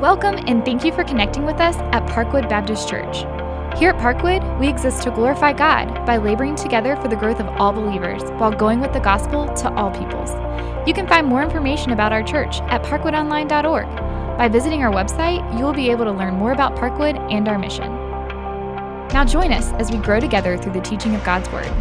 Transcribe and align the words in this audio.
Welcome 0.00 0.34
and 0.46 0.62
thank 0.62 0.84
you 0.84 0.92
for 0.92 1.04
connecting 1.04 1.46
with 1.46 1.58
us 1.58 1.74
at 1.76 2.06
Parkwood 2.06 2.50
Baptist 2.50 2.86
Church. 2.86 3.20
Here 3.78 3.92
at 3.92 3.96
Parkwood, 3.96 4.60
we 4.60 4.68
exist 4.68 5.02
to 5.04 5.10
glorify 5.10 5.54
God 5.54 6.04
by 6.04 6.18
laboring 6.18 6.54
together 6.54 6.96
for 6.96 7.08
the 7.08 7.16
growth 7.16 7.40
of 7.40 7.46
all 7.58 7.72
believers 7.72 8.22
while 8.32 8.52
going 8.52 8.80
with 8.80 8.92
the 8.92 9.00
gospel 9.00 9.46
to 9.54 9.72
all 9.72 9.90
peoples. 9.90 10.32
You 10.86 10.92
can 10.92 11.08
find 11.08 11.26
more 11.26 11.42
information 11.42 11.92
about 11.92 12.12
our 12.12 12.22
church 12.22 12.60
at 12.68 12.82
parkwoodonline.org. 12.82 13.86
By 14.36 14.48
visiting 14.48 14.82
our 14.82 14.92
website, 14.92 15.58
you 15.58 15.64
will 15.64 15.72
be 15.72 15.90
able 15.90 16.04
to 16.04 16.12
learn 16.12 16.34
more 16.34 16.52
about 16.52 16.76
Parkwood 16.76 17.16
and 17.32 17.48
our 17.48 17.58
mission. 17.58 17.90
Now 19.14 19.24
join 19.24 19.50
us 19.50 19.72
as 19.80 19.90
we 19.90 19.96
grow 19.96 20.20
together 20.20 20.58
through 20.58 20.74
the 20.74 20.82
teaching 20.82 21.14
of 21.14 21.24
God's 21.24 21.50
Word. 21.50 21.72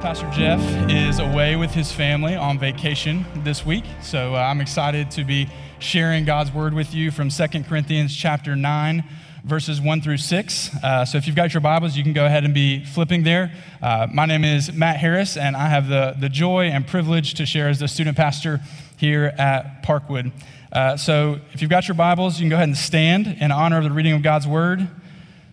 Pastor 0.00 0.30
Jeff 0.30 0.60
is 0.90 1.18
away 1.18 1.56
with 1.56 1.72
his 1.72 1.92
family 1.92 2.34
on 2.34 2.58
vacation 2.58 3.26
this 3.44 3.66
week, 3.66 3.84
so 4.00 4.34
uh, 4.34 4.38
I'm 4.38 4.62
excited 4.62 5.10
to 5.10 5.24
be 5.24 5.46
sharing 5.78 6.24
God's 6.24 6.50
word 6.50 6.72
with 6.72 6.94
you 6.94 7.10
from 7.10 7.28
2 7.28 7.64
Corinthians 7.64 8.16
chapter 8.16 8.56
9, 8.56 9.04
verses 9.44 9.78
1 9.78 10.00
through 10.00 10.16
6. 10.16 10.70
Uh, 10.82 11.04
so 11.04 11.18
if 11.18 11.26
you've 11.26 11.36
got 11.36 11.52
your 11.52 11.60
Bibles, 11.60 11.98
you 11.98 12.02
can 12.02 12.14
go 12.14 12.24
ahead 12.24 12.44
and 12.44 12.54
be 12.54 12.82
flipping 12.82 13.24
there. 13.24 13.52
Uh, 13.82 14.06
my 14.10 14.24
name 14.24 14.42
is 14.42 14.72
Matt 14.72 14.96
Harris, 14.96 15.36
and 15.36 15.54
I 15.54 15.68
have 15.68 15.86
the, 15.86 16.16
the 16.18 16.30
joy 16.30 16.68
and 16.68 16.86
privilege 16.86 17.34
to 17.34 17.44
share 17.44 17.68
as 17.68 17.78
the 17.78 17.86
student 17.86 18.16
pastor 18.16 18.60
here 18.96 19.34
at 19.36 19.82
Parkwood. 19.82 20.32
Uh, 20.72 20.96
so 20.96 21.40
if 21.52 21.60
you've 21.60 21.70
got 21.70 21.88
your 21.88 21.94
Bibles, 21.94 22.38
you 22.38 22.44
can 22.44 22.48
go 22.48 22.56
ahead 22.56 22.68
and 22.68 22.78
stand 22.78 23.26
in 23.26 23.52
honor 23.52 23.76
of 23.76 23.84
the 23.84 23.92
reading 23.92 24.14
of 24.14 24.22
God's 24.22 24.46
word. 24.46 24.88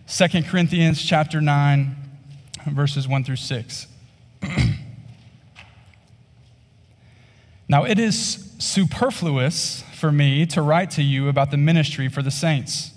2 0.06 0.42
Corinthians 0.44 1.02
chapter 1.02 1.42
9, 1.42 1.94
verses 2.68 3.06
1 3.06 3.24
through 3.24 3.36
6. 3.36 3.88
now, 7.68 7.84
it 7.84 7.98
is 7.98 8.54
superfluous 8.58 9.84
for 9.94 10.12
me 10.12 10.46
to 10.46 10.62
write 10.62 10.90
to 10.92 11.02
you 11.02 11.28
about 11.28 11.50
the 11.50 11.56
ministry 11.56 12.08
for 12.08 12.22
the 12.22 12.30
saints, 12.30 12.92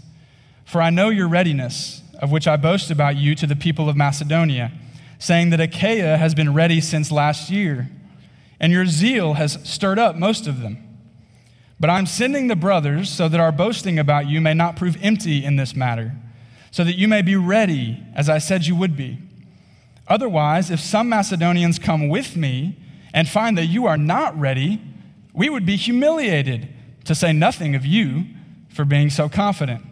for 0.66 0.82
I 0.82 0.90
know 0.90 1.10
your 1.10 1.28
readiness, 1.28 2.02
of 2.20 2.32
which 2.32 2.48
I 2.48 2.56
boast 2.58 2.92
about 2.92 3.16
you 3.18 3.36
to 3.36 3.48
the 3.48 3.56
people 3.56 3.90
of 3.90 3.96
Macedonia, 3.96 4.72
saying 5.20 5.50
that 5.50 5.60
Achaia 5.60 6.18
has 6.18 6.34
been 6.34 6.54
ready 6.54 6.82
since 6.82 7.12
last 7.12 7.50
year, 7.50 7.90
and 8.60 8.72
your 8.72 8.86
zeal 8.86 9.34
has 9.34 9.58
stirred 9.64 10.00
up 10.00 10.16
most 10.16 10.48
of 10.48 10.62
them. 10.62 10.88
But 11.80 11.90
I'm 11.90 12.06
sending 12.06 12.48
the 12.48 12.56
brothers 12.56 13.10
so 13.10 13.28
that 13.28 13.40
our 13.40 13.52
boasting 13.52 13.98
about 13.98 14.28
you 14.28 14.40
may 14.40 14.54
not 14.54 14.76
prove 14.76 14.98
empty 15.02 15.44
in 15.44 15.56
this 15.56 15.76
matter, 15.76 16.14
so 16.70 16.84
that 16.84 16.96
you 16.96 17.08
may 17.08 17.24
be 17.24 17.36
ready, 17.36 18.04
as 18.14 18.30
I 18.30 18.38
said 18.38 18.68
you 18.68 18.76
would 18.76 18.96
be. 18.96 19.18
Otherwise, 20.08 20.70
if 20.72 20.80
some 20.80 21.10
Macedonians 21.10 21.80
come 21.80 22.10
with 22.10 22.36
me 22.36 22.78
and 23.14 23.28
find 23.28 23.58
that 23.58 23.66
you 23.66 23.86
are 23.86 23.98
not 23.98 24.38
ready, 24.40 24.82
we 25.34 25.50
would 25.50 25.66
be 25.66 25.76
humiliated, 25.76 26.68
to 27.06 27.16
say 27.16 27.34
nothing 27.34 27.76
of 27.76 27.86
you, 27.86 28.26
for 28.70 28.86
being 28.86 29.10
so 29.10 29.28
confident. 29.28 29.84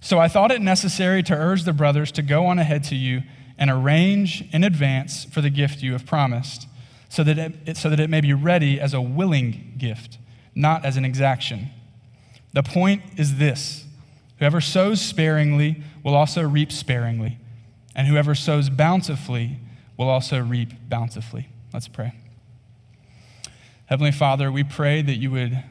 So 0.00 0.18
I 0.18 0.28
thought 0.28 0.50
it 0.50 0.60
necessary 0.60 1.22
to 1.24 1.34
urge 1.34 1.64
the 1.64 1.72
brothers 1.72 2.10
to 2.12 2.22
go 2.22 2.46
on 2.46 2.58
ahead 2.58 2.84
to 2.84 2.96
you 2.96 3.22
and 3.58 3.70
arrange 3.70 4.44
in 4.52 4.64
advance 4.64 5.24
for 5.24 5.40
the 5.40 5.50
gift 5.50 5.82
you 5.82 5.92
have 5.92 6.06
promised, 6.06 6.66
so 7.08 7.22
that 7.22 7.38
it, 7.38 7.76
so 7.76 7.88
that 7.88 8.00
it 8.00 8.10
may 8.10 8.20
be 8.20 8.32
ready 8.32 8.80
as 8.80 8.94
a 8.94 9.00
willing 9.00 9.74
gift, 9.78 10.18
not 10.54 10.84
as 10.84 10.96
an 10.96 11.04
exaction. 11.04 11.70
The 12.52 12.62
point 12.62 13.02
is 13.16 13.36
this 13.36 13.84
whoever 14.38 14.60
sows 14.60 15.00
sparingly 15.00 15.82
will 16.02 16.14
also 16.14 16.42
reap 16.42 16.72
sparingly 16.72 17.38
and 17.94 18.06
whoever 18.06 18.34
sows 18.34 18.70
bountifully 18.70 19.58
will 19.96 20.08
also 20.08 20.40
reap 20.40 20.70
bountifully. 20.88 21.48
Let's 21.72 21.88
pray. 21.88 22.14
Heavenly 23.86 24.12
Father, 24.12 24.50
we 24.50 24.64
pray 24.64 25.02
that 25.02 25.16
you 25.16 25.30
would 25.30 25.62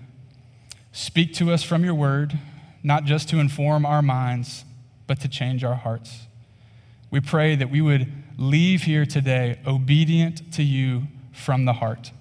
speak 0.91 1.33
to 1.35 1.51
us 1.51 1.63
from 1.63 1.83
your 1.83 1.95
word, 1.95 2.37
not 2.83 3.05
just 3.05 3.29
to 3.29 3.39
inform 3.39 3.85
our 3.85 4.01
minds, 4.01 4.65
but 5.07 5.19
to 5.21 5.27
change 5.27 5.63
our 5.63 5.75
hearts. 5.75 6.27
We 7.09 7.19
pray 7.19 7.55
that 7.55 7.69
we 7.69 7.81
would 7.81 8.11
leave 8.37 8.83
here 8.83 9.05
today 9.05 9.59
obedient 9.65 10.53
to 10.53 10.63
you 10.63 11.03
from 11.33 11.65
the 11.65 11.73
heart, 11.73 12.11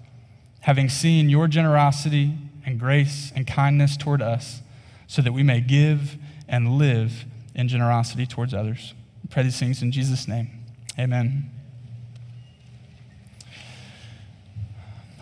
having 0.60 0.89
seen 0.89 1.28
your 1.28 1.49
generosity 1.49 2.34
and 2.65 2.78
grace 2.78 3.33
and 3.34 3.47
kindness 3.47 3.97
toward 3.97 4.22
us, 4.22 4.62
so 5.06 5.22
that 5.22 5.33
we 5.33 5.43
may 5.43 5.60
give 5.60 6.16
and 6.49 6.78
live 6.78 7.25
in 7.55 7.69
generosity 7.69 8.27
towards 8.27 8.55
others 8.55 8.94
pray 9.31 9.45
these 9.45 9.59
things 9.59 9.81
in 9.81 9.93
Jesus' 9.93 10.27
name. 10.27 10.51
Amen. 10.99 11.51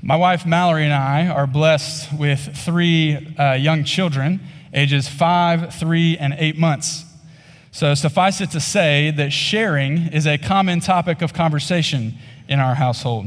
My 0.02 0.16
wife 0.16 0.46
Mallory 0.46 0.84
and 0.84 0.92
I 0.94 1.26
are 1.26 1.46
blessed 1.46 2.12
with 2.18 2.56
three 2.56 3.34
uh, 3.36 3.52
young 3.52 3.84
children, 3.84 4.40
ages 4.72 5.08
five, 5.08 5.74
three, 5.74 6.16
and 6.16 6.34
eight 6.38 6.56
months. 6.56 7.04
So, 7.70 7.94
suffice 7.94 8.40
it 8.40 8.50
to 8.52 8.60
say 8.60 9.10
that 9.10 9.32
sharing 9.32 10.08
is 10.08 10.26
a 10.26 10.38
common 10.38 10.80
topic 10.80 11.20
of 11.20 11.34
conversation 11.34 12.14
in 12.48 12.60
our 12.60 12.74
household. 12.74 13.26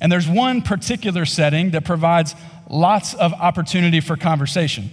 And 0.00 0.10
there's 0.10 0.28
one 0.28 0.62
particular 0.62 1.24
setting 1.24 1.70
that 1.70 1.84
provides 1.84 2.34
lots 2.68 3.14
of 3.14 3.32
opportunity 3.32 4.00
for 4.00 4.16
conversation. 4.16 4.90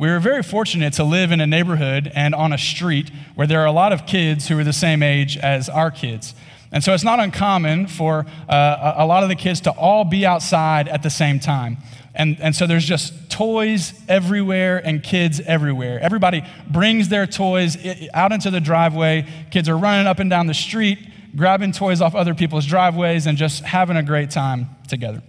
We 0.00 0.08
were 0.08 0.18
very 0.18 0.42
fortunate 0.42 0.94
to 0.94 1.04
live 1.04 1.30
in 1.30 1.42
a 1.42 1.46
neighborhood 1.46 2.10
and 2.14 2.34
on 2.34 2.54
a 2.54 2.58
street 2.58 3.10
where 3.34 3.46
there 3.46 3.60
are 3.60 3.66
a 3.66 3.72
lot 3.72 3.92
of 3.92 4.06
kids 4.06 4.48
who 4.48 4.58
are 4.58 4.64
the 4.64 4.72
same 4.72 5.02
age 5.02 5.36
as 5.36 5.68
our 5.68 5.90
kids. 5.90 6.34
And 6.72 6.82
so 6.82 6.94
it's 6.94 7.04
not 7.04 7.20
uncommon 7.20 7.86
for 7.86 8.24
uh, 8.48 8.94
a 8.96 9.04
lot 9.04 9.24
of 9.24 9.28
the 9.28 9.34
kids 9.34 9.60
to 9.60 9.70
all 9.72 10.06
be 10.06 10.24
outside 10.24 10.88
at 10.88 11.02
the 11.02 11.10
same 11.10 11.38
time. 11.38 11.76
And, 12.14 12.40
and 12.40 12.56
so 12.56 12.66
there's 12.66 12.86
just 12.86 13.30
toys 13.30 13.92
everywhere 14.08 14.78
and 14.82 15.02
kids 15.02 15.38
everywhere. 15.40 16.00
Everybody 16.00 16.44
brings 16.66 17.10
their 17.10 17.26
toys 17.26 17.76
out 18.14 18.32
into 18.32 18.50
the 18.50 18.60
driveway. 18.60 19.26
Kids 19.50 19.68
are 19.68 19.76
running 19.76 20.06
up 20.06 20.18
and 20.18 20.30
down 20.30 20.46
the 20.46 20.54
street, 20.54 20.98
grabbing 21.36 21.72
toys 21.72 22.00
off 22.00 22.14
other 22.14 22.34
people's 22.34 22.64
driveways, 22.64 23.26
and 23.26 23.36
just 23.36 23.64
having 23.64 23.98
a 23.98 24.02
great 24.02 24.30
time 24.30 24.66
together. 24.88 25.22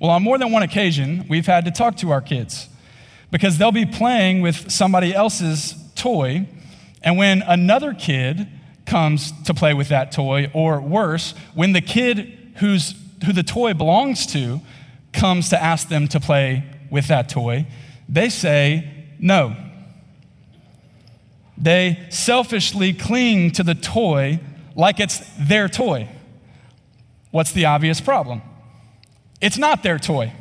Well, 0.00 0.12
on 0.12 0.22
more 0.22 0.38
than 0.38 0.50
one 0.50 0.62
occasion, 0.62 1.26
we've 1.28 1.46
had 1.46 1.66
to 1.66 1.70
talk 1.70 1.98
to 1.98 2.10
our 2.10 2.22
kids 2.22 2.70
because 3.36 3.58
they'll 3.58 3.70
be 3.70 3.84
playing 3.84 4.40
with 4.40 4.70
somebody 4.70 5.14
else's 5.14 5.74
toy, 5.94 6.48
and 7.02 7.18
when 7.18 7.42
another 7.42 7.92
kid 7.92 8.48
comes 8.86 9.30
to 9.42 9.52
play 9.52 9.74
with 9.74 9.90
that 9.90 10.10
toy, 10.10 10.50
or 10.54 10.80
worse, 10.80 11.34
when 11.52 11.74
the 11.74 11.82
kid 11.82 12.54
who's, 12.56 12.94
who 13.26 13.34
the 13.34 13.42
toy 13.42 13.74
belongs 13.74 14.24
to 14.24 14.62
comes 15.12 15.50
to 15.50 15.62
ask 15.62 15.90
them 15.90 16.08
to 16.08 16.18
play 16.18 16.64
with 16.90 17.08
that 17.08 17.28
toy, 17.28 17.66
they 18.08 18.30
say 18.30 18.90
no. 19.18 19.54
They 21.58 22.06
selfishly 22.08 22.94
cling 22.94 23.50
to 23.50 23.62
the 23.62 23.74
toy 23.74 24.40
like 24.74 24.98
it's 24.98 25.20
their 25.38 25.68
toy. 25.68 26.08
What's 27.32 27.52
the 27.52 27.66
obvious 27.66 28.00
problem? 28.00 28.40
It's 29.42 29.58
not 29.58 29.82
their 29.82 29.98
toy. 29.98 30.32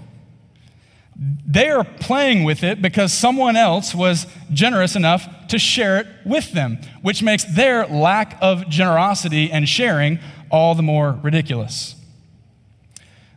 They 1.18 1.70
are 1.70 1.86
playing 1.86 2.44
with 2.44 2.64
it 2.64 2.82
because 2.82 3.14
someone 3.14 3.56
else 3.56 3.96
was 3.96 4.28
generous 4.52 4.96
enough 4.96 5.48
to 5.48 5.58
share 5.58 5.98
it 6.00 6.08
with 6.26 6.52
them, 6.52 6.78
which 7.02 7.24
makes 7.24 7.46
their 7.46 7.88
lack 7.88 8.38
of 8.42 8.68
generosity 8.68 9.50
and 9.50 9.68
sharing 9.68 10.20
all 10.50 10.76
the 10.76 10.84
more 10.84 11.18
ridiculous. 11.24 11.96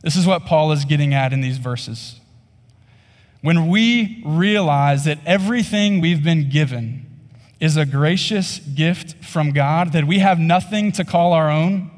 This 0.02 0.16
is 0.16 0.26
what 0.26 0.44
Paul 0.44 0.72
is 0.72 0.84
getting 0.84 1.14
at 1.14 1.32
in 1.32 1.40
these 1.40 1.58
verses. 1.58 2.20
When 3.42 3.68
we 3.68 4.22
realize 4.26 5.04
that 5.04 5.18
everything 5.24 6.00
we've 6.00 6.24
been 6.24 6.48
given 6.50 7.06
is 7.60 7.76
a 7.76 7.86
gracious 7.86 8.58
gift 8.58 9.24
from 9.24 9.52
God, 9.52 9.92
that 9.92 10.04
we 10.04 10.18
have 10.18 10.40
nothing 10.40 10.90
to 10.92 11.04
call 11.04 11.32
our 11.32 11.48
own, 11.48 11.90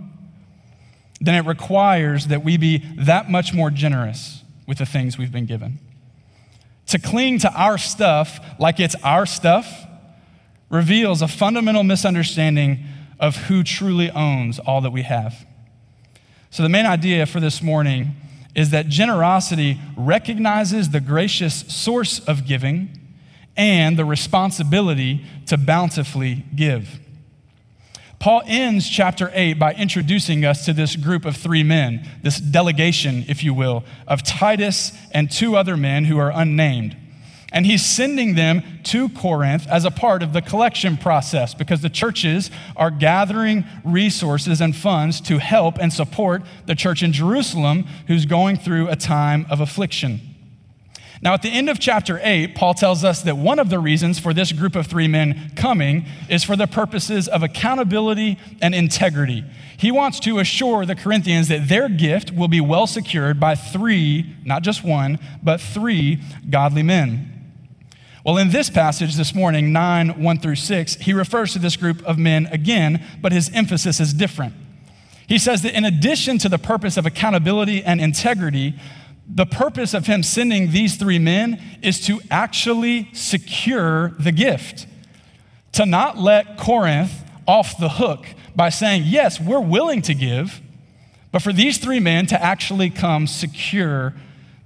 then 1.22 1.34
it 1.34 1.46
requires 1.46 2.26
that 2.26 2.44
we 2.44 2.58
be 2.58 2.78
that 2.98 3.30
much 3.30 3.54
more 3.54 3.70
generous 3.70 4.39
with 4.70 4.78
the 4.78 4.86
things 4.86 5.18
we've 5.18 5.32
been 5.32 5.46
given. 5.46 5.80
To 6.86 6.98
cling 7.00 7.40
to 7.40 7.52
our 7.52 7.76
stuff 7.76 8.38
like 8.60 8.78
it's 8.78 8.94
our 9.02 9.26
stuff 9.26 9.68
reveals 10.70 11.22
a 11.22 11.26
fundamental 11.26 11.82
misunderstanding 11.82 12.84
of 13.18 13.34
who 13.34 13.64
truly 13.64 14.12
owns 14.12 14.60
all 14.60 14.80
that 14.82 14.92
we 14.92 15.02
have. 15.02 15.44
So, 16.50 16.62
the 16.62 16.68
main 16.68 16.86
idea 16.86 17.26
for 17.26 17.40
this 17.40 17.60
morning 17.60 18.12
is 18.54 18.70
that 18.70 18.88
generosity 18.88 19.80
recognizes 19.96 20.90
the 20.90 21.00
gracious 21.00 21.64
source 21.66 22.20
of 22.20 22.46
giving 22.46 22.96
and 23.56 23.98
the 23.98 24.04
responsibility 24.04 25.24
to 25.46 25.58
bountifully 25.58 26.44
give. 26.54 27.00
Paul 28.20 28.42
ends 28.44 28.86
chapter 28.86 29.30
8 29.32 29.54
by 29.54 29.72
introducing 29.72 30.44
us 30.44 30.66
to 30.66 30.74
this 30.74 30.94
group 30.94 31.24
of 31.24 31.38
three 31.38 31.62
men, 31.62 32.06
this 32.22 32.38
delegation, 32.38 33.24
if 33.28 33.42
you 33.42 33.54
will, 33.54 33.82
of 34.06 34.22
Titus 34.22 34.92
and 35.10 35.30
two 35.30 35.56
other 35.56 35.74
men 35.74 36.04
who 36.04 36.18
are 36.18 36.30
unnamed. 36.30 36.94
And 37.50 37.64
he's 37.64 37.82
sending 37.82 38.34
them 38.34 38.62
to 38.84 39.08
Corinth 39.08 39.66
as 39.68 39.86
a 39.86 39.90
part 39.90 40.22
of 40.22 40.34
the 40.34 40.42
collection 40.42 40.98
process 40.98 41.54
because 41.54 41.80
the 41.80 41.88
churches 41.88 42.50
are 42.76 42.90
gathering 42.90 43.64
resources 43.84 44.60
and 44.60 44.76
funds 44.76 45.22
to 45.22 45.38
help 45.38 45.78
and 45.78 45.90
support 45.90 46.42
the 46.66 46.74
church 46.74 47.02
in 47.02 47.14
Jerusalem 47.14 47.86
who's 48.06 48.26
going 48.26 48.58
through 48.58 48.88
a 48.88 48.96
time 48.96 49.46
of 49.48 49.60
affliction. 49.60 50.29
Now, 51.22 51.34
at 51.34 51.42
the 51.42 51.50
end 51.50 51.68
of 51.68 51.78
chapter 51.78 52.18
8, 52.22 52.54
Paul 52.54 52.72
tells 52.72 53.04
us 53.04 53.20
that 53.22 53.36
one 53.36 53.58
of 53.58 53.68
the 53.68 53.78
reasons 53.78 54.18
for 54.18 54.32
this 54.32 54.52
group 54.52 54.74
of 54.74 54.86
three 54.86 55.06
men 55.06 55.52
coming 55.54 56.06
is 56.30 56.44
for 56.44 56.56
the 56.56 56.66
purposes 56.66 57.28
of 57.28 57.42
accountability 57.42 58.38
and 58.62 58.74
integrity. 58.74 59.44
He 59.76 59.92
wants 59.92 60.18
to 60.20 60.38
assure 60.38 60.86
the 60.86 60.94
Corinthians 60.94 61.48
that 61.48 61.68
their 61.68 61.90
gift 61.90 62.32
will 62.32 62.48
be 62.48 62.62
well 62.62 62.86
secured 62.86 63.38
by 63.38 63.54
three, 63.54 64.34
not 64.46 64.62
just 64.62 64.82
one, 64.82 65.18
but 65.42 65.60
three 65.60 66.22
godly 66.48 66.82
men. 66.82 67.36
Well, 68.24 68.38
in 68.38 68.50
this 68.50 68.70
passage 68.70 69.16
this 69.16 69.34
morning, 69.34 69.72
9, 69.72 70.22
1 70.22 70.38
through 70.38 70.56
6, 70.56 70.94
he 70.96 71.12
refers 71.12 71.52
to 71.52 71.58
this 71.58 71.76
group 71.76 72.02
of 72.04 72.18
men 72.18 72.46
again, 72.46 73.02
but 73.20 73.32
his 73.32 73.50
emphasis 73.50 74.00
is 74.00 74.14
different. 74.14 74.54
He 75.26 75.38
says 75.38 75.62
that 75.62 75.76
in 75.76 75.84
addition 75.84 76.38
to 76.38 76.48
the 76.48 76.58
purpose 76.58 76.96
of 76.96 77.06
accountability 77.06 77.84
and 77.84 78.00
integrity, 78.00 78.74
the 79.32 79.46
purpose 79.46 79.94
of 79.94 80.06
him 80.06 80.22
sending 80.22 80.72
these 80.72 80.96
three 80.96 81.18
men 81.18 81.60
is 81.82 82.04
to 82.06 82.20
actually 82.30 83.08
secure 83.12 84.10
the 84.18 84.32
gift, 84.32 84.86
to 85.72 85.86
not 85.86 86.18
let 86.18 86.58
Corinth 86.58 87.24
off 87.46 87.78
the 87.78 87.90
hook 87.90 88.26
by 88.56 88.68
saying, 88.68 89.04
Yes, 89.06 89.40
we're 89.40 89.60
willing 89.60 90.02
to 90.02 90.14
give, 90.14 90.60
but 91.32 91.42
for 91.42 91.52
these 91.52 91.78
three 91.78 92.00
men 92.00 92.26
to 92.26 92.42
actually 92.42 92.90
come 92.90 93.26
secure 93.26 94.14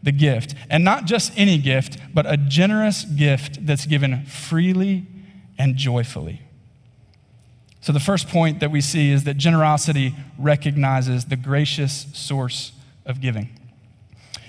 the 0.03 0.13
gift. 0.13 0.55
And 0.71 0.85
not 0.85 1.05
just 1.05 1.33
any 1.37 1.59
gift, 1.59 1.99
but 2.13 2.31
a 2.31 2.37
generous 2.37 3.05
gift 3.05 3.67
that's 3.67 3.87
given 3.87 4.25
freely 4.27 5.07
and 5.59 5.77
joyfully. 5.77 6.43
So, 7.81 7.93
the 7.93 8.01
first 8.01 8.29
point 8.29 8.61
that 8.61 8.71
we 8.71 8.81
see 8.81 9.11
is 9.11 9.25
that 9.25 9.37
generosity 9.37 10.15
recognizes 10.39 11.27
the 11.27 11.37
gracious 11.37 12.07
source 12.15 12.73
of 13.05 13.21
giving. 13.21 13.51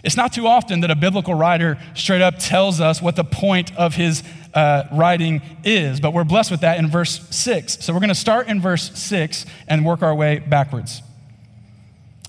It's 0.05 0.15
not 0.15 0.31
too 0.31 0.45
often 0.45 0.81
that 0.81 0.91
a 0.91 0.95
biblical 0.95 1.33
writer 1.33 1.79
straight 1.95 2.21
up 2.21 2.35
tells 2.37 2.79
us 2.79 3.01
what 3.01 3.15
the 3.15 3.23
point 3.23 3.75
of 3.75 3.95
his 3.95 4.21
uh, 4.53 4.83
writing 4.91 5.41
is, 5.63 5.99
but 5.99 6.13
we're 6.13 6.23
blessed 6.23 6.51
with 6.51 6.61
that 6.61 6.77
in 6.77 6.87
verse 6.87 7.27
6. 7.35 7.83
So 7.83 7.91
we're 7.91 7.99
going 7.99 8.09
to 8.09 8.15
start 8.15 8.47
in 8.47 8.61
verse 8.61 8.95
6 8.97 9.47
and 9.67 9.83
work 9.83 10.03
our 10.03 10.13
way 10.13 10.37
backwards. 10.37 11.01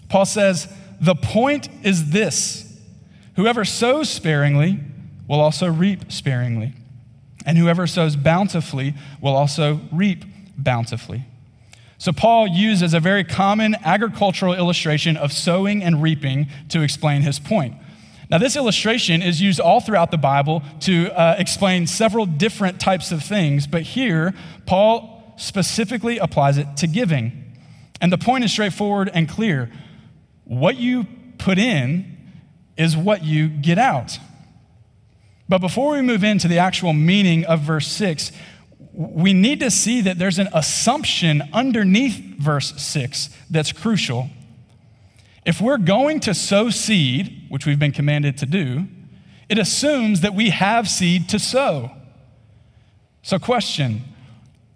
Paul 0.08 0.24
says, 0.24 0.72
The 1.02 1.14
point 1.14 1.68
is 1.82 2.10
this 2.10 2.62
Whoever 3.36 3.66
sows 3.66 4.08
sparingly 4.08 4.80
will 5.28 5.40
also 5.40 5.68
reap 5.68 6.10
sparingly, 6.10 6.72
and 7.44 7.58
whoever 7.58 7.86
sows 7.86 8.16
bountifully 8.16 8.94
will 9.20 9.36
also 9.36 9.82
reap 9.92 10.24
bountifully. 10.56 11.26
So, 11.98 12.12
Paul 12.12 12.48
uses 12.48 12.92
a 12.92 13.00
very 13.00 13.24
common 13.24 13.74
agricultural 13.84 14.54
illustration 14.54 15.16
of 15.16 15.32
sowing 15.32 15.82
and 15.82 16.02
reaping 16.02 16.48
to 16.68 16.82
explain 16.82 17.22
his 17.22 17.38
point. 17.38 17.74
Now, 18.28 18.38
this 18.38 18.56
illustration 18.56 19.22
is 19.22 19.40
used 19.40 19.60
all 19.60 19.80
throughout 19.80 20.10
the 20.10 20.18
Bible 20.18 20.62
to 20.80 21.10
uh, 21.18 21.36
explain 21.38 21.86
several 21.86 22.26
different 22.26 22.80
types 22.80 23.12
of 23.12 23.22
things, 23.22 23.66
but 23.66 23.82
here, 23.82 24.34
Paul 24.66 25.34
specifically 25.36 26.18
applies 26.18 26.58
it 26.58 26.76
to 26.78 26.86
giving. 26.86 27.54
And 28.00 28.12
the 28.12 28.18
point 28.18 28.44
is 28.44 28.52
straightforward 28.52 29.10
and 29.14 29.28
clear. 29.28 29.70
What 30.44 30.76
you 30.76 31.06
put 31.38 31.58
in 31.58 32.16
is 32.76 32.96
what 32.96 33.24
you 33.24 33.48
get 33.48 33.78
out. 33.78 34.18
But 35.48 35.60
before 35.60 35.92
we 35.92 36.02
move 36.02 36.24
into 36.24 36.48
the 36.48 36.58
actual 36.58 36.92
meaning 36.92 37.44
of 37.44 37.60
verse 37.60 37.86
6, 37.86 38.32
we 38.92 39.32
need 39.32 39.60
to 39.60 39.70
see 39.70 40.00
that 40.02 40.18
there's 40.18 40.38
an 40.38 40.48
assumption 40.54 41.42
underneath 41.52 42.18
verse 42.38 42.80
6 42.80 43.30
that's 43.50 43.72
crucial. 43.72 44.30
If 45.44 45.60
we're 45.60 45.78
going 45.78 46.20
to 46.20 46.34
sow 46.34 46.70
seed, 46.70 47.46
which 47.48 47.66
we've 47.66 47.78
been 47.78 47.92
commanded 47.92 48.38
to 48.38 48.46
do, 48.46 48.86
it 49.48 49.58
assumes 49.58 50.22
that 50.22 50.34
we 50.34 50.50
have 50.50 50.88
seed 50.88 51.28
to 51.30 51.38
sow. 51.38 51.90
So, 53.22 53.38
question 53.38 54.02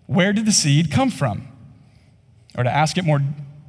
where 0.06 0.32
did 0.32 0.44
the 0.44 0.52
seed 0.52 0.90
come 0.90 1.10
from? 1.10 1.46
Or 2.58 2.64
to 2.64 2.70
ask 2.70 2.98
it 2.98 3.04
more 3.04 3.20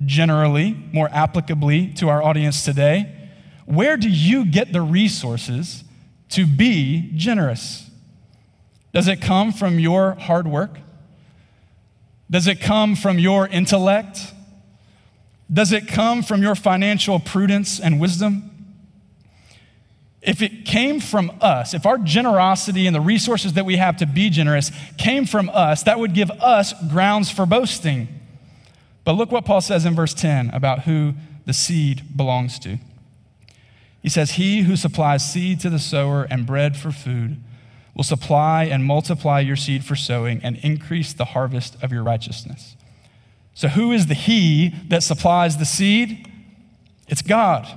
generally, 0.05 0.75
more 0.91 1.07
applicably 1.09 1.95
to 1.97 2.09
our 2.09 2.23
audience 2.23 2.65
today, 2.65 3.29
where 3.65 3.95
do 3.95 4.09
you 4.09 4.45
get 4.45 4.73
the 4.73 4.81
resources 4.81 5.83
to 6.29 6.47
be 6.47 7.11
generous? 7.15 7.90
Does 8.93 9.07
it 9.07 9.21
come 9.21 9.51
from 9.51 9.79
your 9.79 10.13
hard 10.13 10.47
work? 10.47 10.79
Does 12.29 12.47
it 12.47 12.61
come 12.61 12.95
from 12.95 13.19
your 13.19 13.47
intellect? 13.47 14.33
Does 15.51 15.71
it 15.71 15.87
come 15.87 16.23
from 16.23 16.41
your 16.41 16.55
financial 16.55 17.19
prudence 17.19 17.79
and 17.79 17.99
wisdom? 17.99 18.49
If 20.21 20.41
it 20.41 20.65
came 20.65 20.99
from 20.99 21.31
us, 21.41 21.73
if 21.73 21.85
our 21.85 21.97
generosity 21.97 22.85
and 22.85 22.95
the 22.95 23.01
resources 23.01 23.53
that 23.53 23.65
we 23.65 23.77
have 23.77 23.97
to 23.97 24.05
be 24.05 24.29
generous 24.29 24.71
came 24.97 25.25
from 25.25 25.49
us, 25.49 25.83
that 25.83 25.99
would 25.99 26.13
give 26.13 26.29
us 26.31 26.73
grounds 26.89 27.31
for 27.31 27.45
boasting. 27.45 28.07
But 29.03 29.13
look 29.13 29.31
what 29.31 29.45
Paul 29.45 29.61
says 29.61 29.83
in 29.83 29.95
verse 29.95 30.13
10 30.13 30.51
about 30.51 30.81
who 30.81 31.15
the 31.45 31.53
seed 31.53 32.15
belongs 32.15 32.59
to. 32.59 32.77
He 34.01 34.09
says, 34.09 34.31
He 34.31 34.61
who 34.61 34.75
supplies 34.75 35.29
seed 35.29 35.59
to 35.61 35.69
the 35.69 35.79
sower 35.79 36.27
and 36.29 36.45
bread 36.45 36.77
for 36.77 36.91
food 36.91 37.37
will 37.95 38.03
supply 38.03 38.65
and 38.65 38.85
multiply 38.85 39.39
your 39.39 39.55
seed 39.55 39.83
for 39.83 39.95
sowing 39.95 40.41
and 40.43 40.57
increase 40.57 41.13
the 41.13 41.25
harvest 41.25 41.81
of 41.83 41.91
your 41.91 42.03
righteousness. 42.03 42.75
So, 43.53 43.67
who 43.67 43.91
is 43.91 44.07
the 44.07 44.13
He 44.13 44.73
that 44.87 45.03
supplies 45.03 45.57
the 45.57 45.65
seed? 45.65 46.27
It's 47.07 47.21
God. 47.21 47.67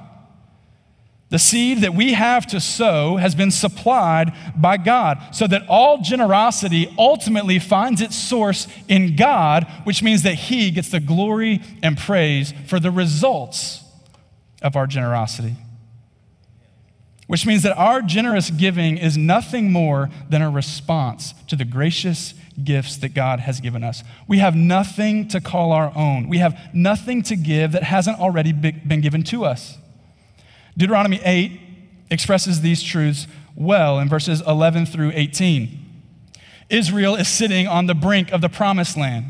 The 1.31 1.39
seed 1.41 1.79
that 1.81 1.95
we 1.95 2.13
have 2.13 2.47
to 2.49 2.61
sow 2.61 3.17
has 3.17 3.35
been 3.35 3.51
supplied 3.51 4.33
by 4.55 4.77
God, 4.77 5.19
so 5.33 5.49
that 5.49 5.67
all 5.69 5.99
generosity 5.99 6.95
ultimately 6.97 7.59
finds 7.59 8.01
its 8.01 8.15
source 8.15 8.69
in 8.87 9.17
God, 9.17 9.67
which 9.83 10.03
means 10.03 10.23
that 10.23 10.35
He 10.35 10.71
gets 10.71 10.91
the 10.91 11.01
glory 11.01 11.61
and 11.83 11.99
praise 11.99 12.55
for 12.67 12.79
the 12.79 12.93
results 12.93 13.83
of 14.63 14.77
our 14.77 14.87
generosity 14.87 15.57
which 17.27 17.47
means 17.47 17.63
that 17.63 17.77
our 17.77 18.03
generous 18.03 18.51
giving 18.51 18.99
is 18.99 19.17
nothing 19.17 19.73
more 19.73 20.11
than 20.29 20.43
a 20.43 20.51
response 20.51 21.35
to 21.49 21.57
the 21.57 21.65
gracious 21.65 22.35
gifts 22.63 22.97
that 22.99 23.15
God 23.15 23.41
has 23.41 23.61
given 23.61 23.83
us. 23.83 24.05
We 24.29 24.39
have 24.39 24.55
nothing 24.55 25.27
to 25.29 25.41
call 25.41 25.73
our 25.73 25.93
own, 25.97 26.29
we 26.29 26.39
have 26.39 26.59
nothing 26.73 27.23
to 27.25 27.37
give 27.37 27.73
that 27.73 27.83
hasn't 27.83 28.19
already 28.19 28.53
been 28.53 29.01
given 29.01 29.23
to 29.25 29.45
us. 29.45 29.79
Deuteronomy 30.77 31.21
8 31.25 31.61
expresses 32.11 32.61
these 32.61 32.83
truths 32.83 33.27
well 33.57 33.99
in 33.99 34.09
verses 34.09 34.43
11 34.47 34.87
through 34.87 35.13
18. 35.15 35.81
Israel 36.71 37.15
is 37.15 37.29
sitting 37.29 37.67
on 37.67 37.87
the 37.87 37.95
brink 37.95 38.33
of 38.33 38.41
the 38.41 38.49
promised 38.49 38.97
land. 38.97 39.27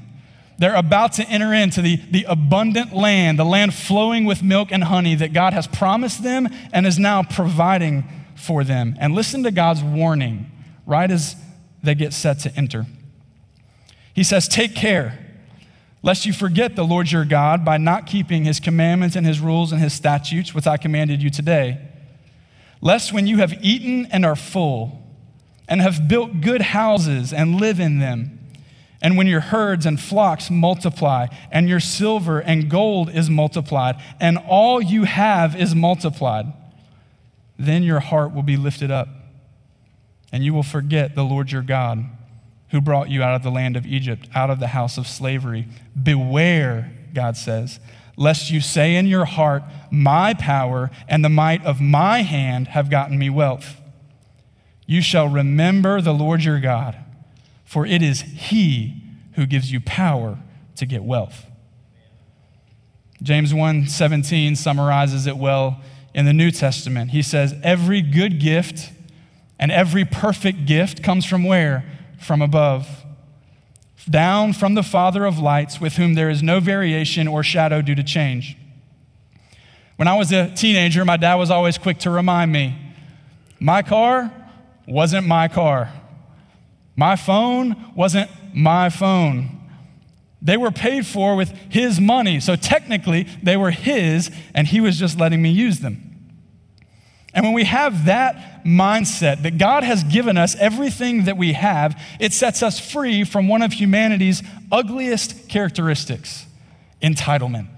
They're 0.59 0.75
about 0.77 1.15
to 1.15 1.29
enter 1.29 1.53
into 1.53 1.83
the, 1.83 1.97
the 1.97 2.25
abundant 2.29 2.95
land, 2.95 3.39
the 3.39 3.45
land 3.45 3.75
flowing 3.75 4.25
with 4.25 4.43
milk 4.43 4.69
and 4.71 4.85
honey 4.85 5.15
that 5.17 5.33
God 5.33 5.53
has 5.53 5.67
promised 5.67 6.23
them 6.23 6.49
and 6.73 6.87
is 6.87 6.99
now 6.99 7.23
providing 7.23 8.05
for 8.37 8.63
them. 8.63 8.97
And 9.01 9.15
listen 9.15 9.43
to 9.43 9.51
God's 9.51 9.83
warning 9.83 10.51
right 10.87 11.11
as 11.11 11.37
they 11.83 11.95
get 11.95 12.13
set 12.13 12.39
to 12.41 12.57
enter. 12.57 12.87
He 14.15 14.23
says, 14.23 14.47
Take 14.47 14.77
care, 14.77 15.19
lest 16.03 16.25
you 16.25 16.33
forget 16.33 16.77
the 16.77 16.85
Lord 16.85 17.11
your 17.11 17.25
God 17.25 17.65
by 17.65 17.77
not 17.79 18.07
keeping 18.07 18.45
his 18.45 18.61
commandments 18.61 19.17
and 19.17 19.27
his 19.27 19.41
rules 19.41 19.73
and 19.73 19.81
his 19.81 19.93
statutes, 19.93 20.55
which 20.55 20.67
I 20.67 20.77
commanded 20.77 21.23
you 21.23 21.31
today. 21.31 21.81
Lest 22.81 23.13
when 23.13 23.27
you 23.27 23.39
have 23.39 23.55
eaten 23.65 24.07
and 24.13 24.25
are 24.25 24.37
full, 24.37 25.01
and 25.69 25.81
have 25.81 26.07
built 26.09 26.41
good 26.41 26.61
houses 26.61 27.33
and 27.33 27.61
live 27.61 27.81
in 27.81 27.99
them, 27.99 28.34
and 29.05 29.19
when 29.19 29.27
your 29.27 29.41
herds 29.41 29.85
and 29.85 30.01
flocks 30.01 30.51
multiply, 30.51 31.27
and 31.53 31.69
your 31.69 31.79
silver 31.79 32.41
and 32.41 32.71
gold 32.71 33.11
is 33.11 33.29
multiplied, 33.29 33.97
and 34.19 34.39
all 34.39 34.81
you 34.81 35.05
have 35.05 35.55
is 35.55 35.75
multiplied, 35.75 36.47
then 37.59 37.83
your 37.83 38.01
heart 38.01 38.33
will 38.33 38.43
be 38.43 38.57
lifted 38.57 38.91
up, 38.91 39.09
and 40.33 40.43
you 40.43 40.55
will 40.55 40.63
forget 40.63 41.15
the 41.15 41.23
Lord 41.23 41.53
your 41.53 41.61
God, 41.61 42.03
who 42.71 42.81
brought 42.81 43.11
you 43.11 43.23
out 43.23 43.35
of 43.35 43.43
the 43.43 43.51
land 43.51 43.77
of 43.77 43.85
Egypt, 43.85 44.27
out 44.35 44.49
of 44.49 44.59
the 44.59 44.69
house 44.69 44.97
of 44.97 45.07
slavery. 45.07 45.69
Beware, 46.03 46.91
God 47.13 47.37
says, 47.37 47.81
lest 48.17 48.51
you 48.51 48.63
say 48.63 48.97
in 48.97 49.07
your 49.07 49.27
heart, 49.27 49.65
My 49.91 50.33
power 50.33 50.91
and 51.07 51.23
the 51.23 51.29
might 51.29 51.63
of 51.67 51.79
my 51.79 52.23
hand 52.23 52.69
have 52.69 52.89
gotten 52.89 53.19
me 53.19 53.29
wealth. 53.29 53.83
You 54.87 55.03
shall 55.03 55.29
remember 55.29 56.01
the 56.01 56.15
Lord 56.15 56.43
your 56.43 56.59
God 56.59 57.04
for 57.65 57.87
it 57.87 58.03
is 58.03 58.21
He 58.23 59.03
who 59.35 59.47
gives 59.47 59.73
you 59.73 59.81
power 59.81 60.39
to 60.77 60.87
get 60.87 61.05
wealth. 61.05 61.47
James 63.23 63.53
1:17 63.55 64.57
summarizes 64.57 65.27
it 65.27 65.37
well 65.37 65.81
in 66.15 66.27
the 66.27 66.33
New 66.33 66.51
Testament. 66.51 67.11
He 67.11 67.23
says, 67.23 67.55
"Every 67.63 68.03
good 68.03 68.39
gift 68.39 68.93
And 69.59 69.71
every 69.71 70.05
perfect 70.05 70.67
gift 70.67 71.03
comes 71.03 71.25
from 71.25 71.45
where? 71.45 71.85
From 72.19 72.43
above. 72.43 73.05
Down 74.09 74.53
from 74.53 74.75
the 74.75 74.83
Father 74.83 75.25
of 75.25 75.39
lights, 75.39 75.81
with 75.81 75.95
whom 75.95 76.15
there 76.15 76.29
is 76.29 76.43
no 76.43 76.61
variation 76.61 77.27
or 77.27 77.43
shadow 77.43 77.81
due 77.81 77.95
to 77.95 78.03
change. 78.03 78.57
When 79.97 80.09
I 80.09 80.15
was 80.15 80.33
a 80.33 80.51
teenager, 80.55 81.05
my 81.05 81.17
dad 81.17 81.37
was 81.37 81.51
always 81.51 81.79
quick 81.79 81.99
to 82.01 82.11
remind 82.11 82.53
me 82.53 82.77
my 83.61 83.81
car 83.81 84.31
wasn't 84.87 85.27
my 85.27 85.49
car. 85.49 85.91
My 86.97 87.17
phone 87.17 87.93
wasn't 87.95 88.31
my 88.55 88.89
phone. 88.89 89.61
They 90.41 90.57
were 90.57 90.71
paid 90.71 91.07
for 91.07 91.37
with 91.37 91.51
his 91.71 92.01
money. 92.01 92.39
So 92.39 92.55
technically, 92.55 93.27
they 93.43 93.57
were 93.57 93.71
his, 93.71 94.31
and 94.55 94.67
he 94.67 94.81
was 94.81 94.99
just 94.99 95.19
letting 95.19 95.41
me 95.41 95.51
use 95.51 95.81
them. 95.81 96.05
And 97.33 97.45
when 97.45 97.55
we 97.55 97.65
have 97.65 98.05
that 98.05 98.65
mindset 98.65 99.43
that 99.43 99.59
God 99.59 99.83
has 99.83 100.05
given 100.05 100.39
us 100.39 100.55
everything 100.57 101.25
that 101.25 101.37
we 101.37 101.55
have, 101.55 102.01
it 102.21 102.33
sets 102.33 102.63
us 102.63 102.79
free 102.79 103.25
from 103.25 103.49
one 103.49 103.61
of 103.61 103.73
humanity's 103.73 104.43
ugliest 104.71 105.49
characteristics 105.49 106.47
entitlement. 107.03 107.69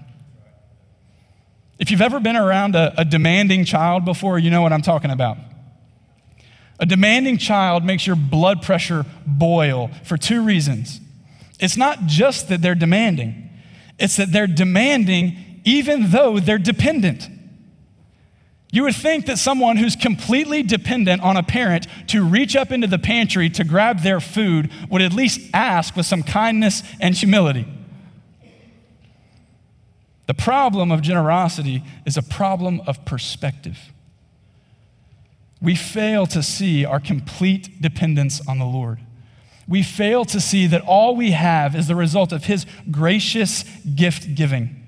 If 1.79 1.89
you've 1.89 2.01
ever 2.01 2.19
been 2.19 2.35
around 2.35 2.75
a, 2.75 2.93
a, 3.01 3.05
demanding 3.05 3.65
child 3.65 4.05
before, 4.05 4.39
you 4.39 4.49
know 4.49 4.61
what 4.61 4.73
I'm 4.73 4.81
talking 4.81 5.11
about. 5.11 5.37
A 6.79 6.85
demanding 6.85 7.37
child 7.37 7.83
makes 7.83 8.05
your 8.05 8.15
blood 8.15 8.61
pressure 8.61 9.05
boil 9.25 9.89
for 10.03 10.17
two 10.17 10.43
reasons. 10.43 11.01
It's 11.59 11.77
not 11.77 12.05
just 12.05 12.49
that 12.49 12.61
they're 12.61 12.75
demanding, 12.75 13.49
it's 13.97 14.17
that 14.17 14.31
they're 14.31 14.47
demanding 14.47 15.37
even 15.65 16.11
though 16.11 16.39
they're 16.39 16.57
dependent. 16.57 17.27
You 18.71 18.83
would 18.83 18.95
think 18.95 19.25
that 19.25 19.37
someone 19.37 19.77
who's 19.77 19.95
completely 19.95 20.61
dependent 20.61 21.21
on 21.21 21.35
a 21.35 21.43
parent 21.43 21.87
to 22.07 22.23
reach 22.23 22.55
up 22.55 22.71
into 22.71 22.87
the 22.87 22.99
pantry 22.99 23.49
to 23.51 23.63
grab 23.63 24.01
their 24.01 24.19
food 24.19 24.71
would 24.89 25.01
at 25.01 25.13
least 25.13 25.41
ask 25.53 25.95
with 25.95 26.05
some 26.05 26.21
kindness 26.21 26.83
and 26.99 27.15
humility. 27.15 27.65
The 30.27 30.33
problem 30.33 30.91
of 30.91 31.01
generosity 31.01 31.83
is 32.05 32.17
a 32.17 32.21
problem 32.21 32.81
of 32.85 33.03
perspective. 33.05 33.79
We 35.61 35.75
fail 35.75 36.27
to 36.27 36.43
see 36.43 36.85
our 36.85 36.99
complete 36.99 37.81
dependence 37.81 38.45
on 38.47 38.59
the 38.59 38.65
Lord. 38.65 38.99
We 39.67 39.83
fail 39.83 40.23
to 40.25 40.39
see 40.39 40.67
that 40.67 40.81
all 40.81 41.15
we 41.15 41.31
have 41.31 41.75
is 41.75 41.87
the 41.87 41.95
result 41.95 42.31
of 42.31 42.45
His 42.45 42.65
gracious 42.89 43.63
gift 43.95 44.35
giving. 44.35 44.83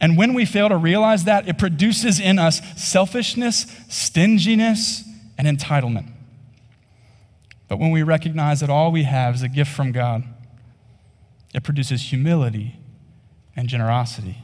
And 0.00 0.16
when 0.16 0.34
we 0.34 0.44
fail 0.44 0.68
to 0.68 0.76
realize 0.76 1.24
that, 1.24 1.48
it 1.48 1.58
produces 1.58 2.20
in 2.20 2.38
us 2.38 2.60
selfishness, 2.76 3.66
stinginess, 3.88 5.04
and 5.38 5.46
entitlement. 5.46 6.10
But 7.68 7.78
when 7.78 7.90
we 7.90 8.02
recognize 8.02 8.60
that 8.60 8.70
all 8.70 8.92
we 8.92 9.04
have 9.04 9.36
is 9.36 9.42
a 9.42 9.48
gift 9.48 9.72
from 9.72 9.92
God, 9.92 10.24
it 11.54 11.62
produces 11.62 12.02
humility 12.02 12.76
and 13.54 13.68
generosity. 13.68 14.38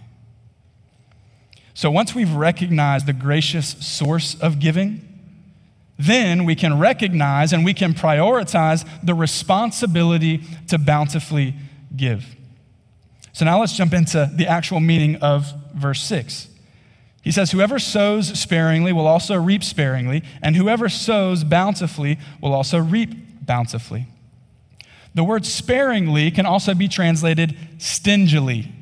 So 1.75 1.91
once 1.91 2.15
we've 2.15 2.33
recognized 2.33 3.07
the 3.07 3.13
gracious 3.13 3.77
source 3.87 4.35
of 4.41 4.59
giving, 4.59 5.12
then 6.03 6.45
we 6.45 6.55
can 6.55 6.79
recognize 6.79 7.53
and 7.53 7.65
we 7.65 7.75
can 7.75 7.95
prioritize 7.95 8.87
the 9.03 9.15
responsibility 9.15 10.43
to 10.69 10.79
bountifully 10.79 11.55
give. 11.95 12.25
So 13.33 13.45
now 13.45 13.61
let's 13.61 13.77
jump 13.77 13.93
into 13.95 14.31
the 14.35 14.47
actual 14.47 14.81
meaning 14.81 15.17
of 15.17 15.53
verse 15.75 16.03
6. 16.03 16.49
He 17.23 17.31
says, 17.31 17.53
Whoever 17.53 17.79
sows 17.79 18.39
sparingly 18.39 18.93
will 18.93 19.07
also 19.07 19.37
reap 19.37 19.63
sparingly, 19.63 20.23
and 20.43 20.57
whoever 20.57 20.89
sows 20.89 21.45
bountifully 21.45 22.19
will 22.41 22.53
also 22.53 22.79
reap 22.79 23.15
bountifully. 23.47 24.07
The 25.15 25.25
word 25.25 25.47
sparingly 25.47 26.31
can 26.31 26.47
also 26.47 26.75
be 26.75 26.89
translated 26.89 27.57
stingily. 27.79 28.73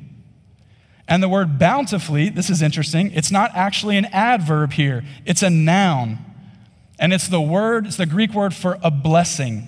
And 1.07 1.21
the 1.21 1.29
word 1.29 1.59
bountifully, 1.59 2.29
this 2.29 2.49
is 2.49 2.61
interesting, 2.61 3.11
it's 3.13 3.31
not 3.31 3.51
actually 3.53 3.97
an 3.97 4.05
adverb 4.05 4.73
here, 4.73 5.03
it's 5.25 5.43
a 5.43 5.49
noun. 5.49 6.17
And 7.01 7.11
it's 7.11 7.27
the 7.27 7.41
word, 7.41 7.87
it's 7.87 7.97
the 7.97 8.05
Greek 8.05 8.31
word 8.31 8.53
for 8.53 8.77
a 8.83 8.91
blessing. 8.91 9.67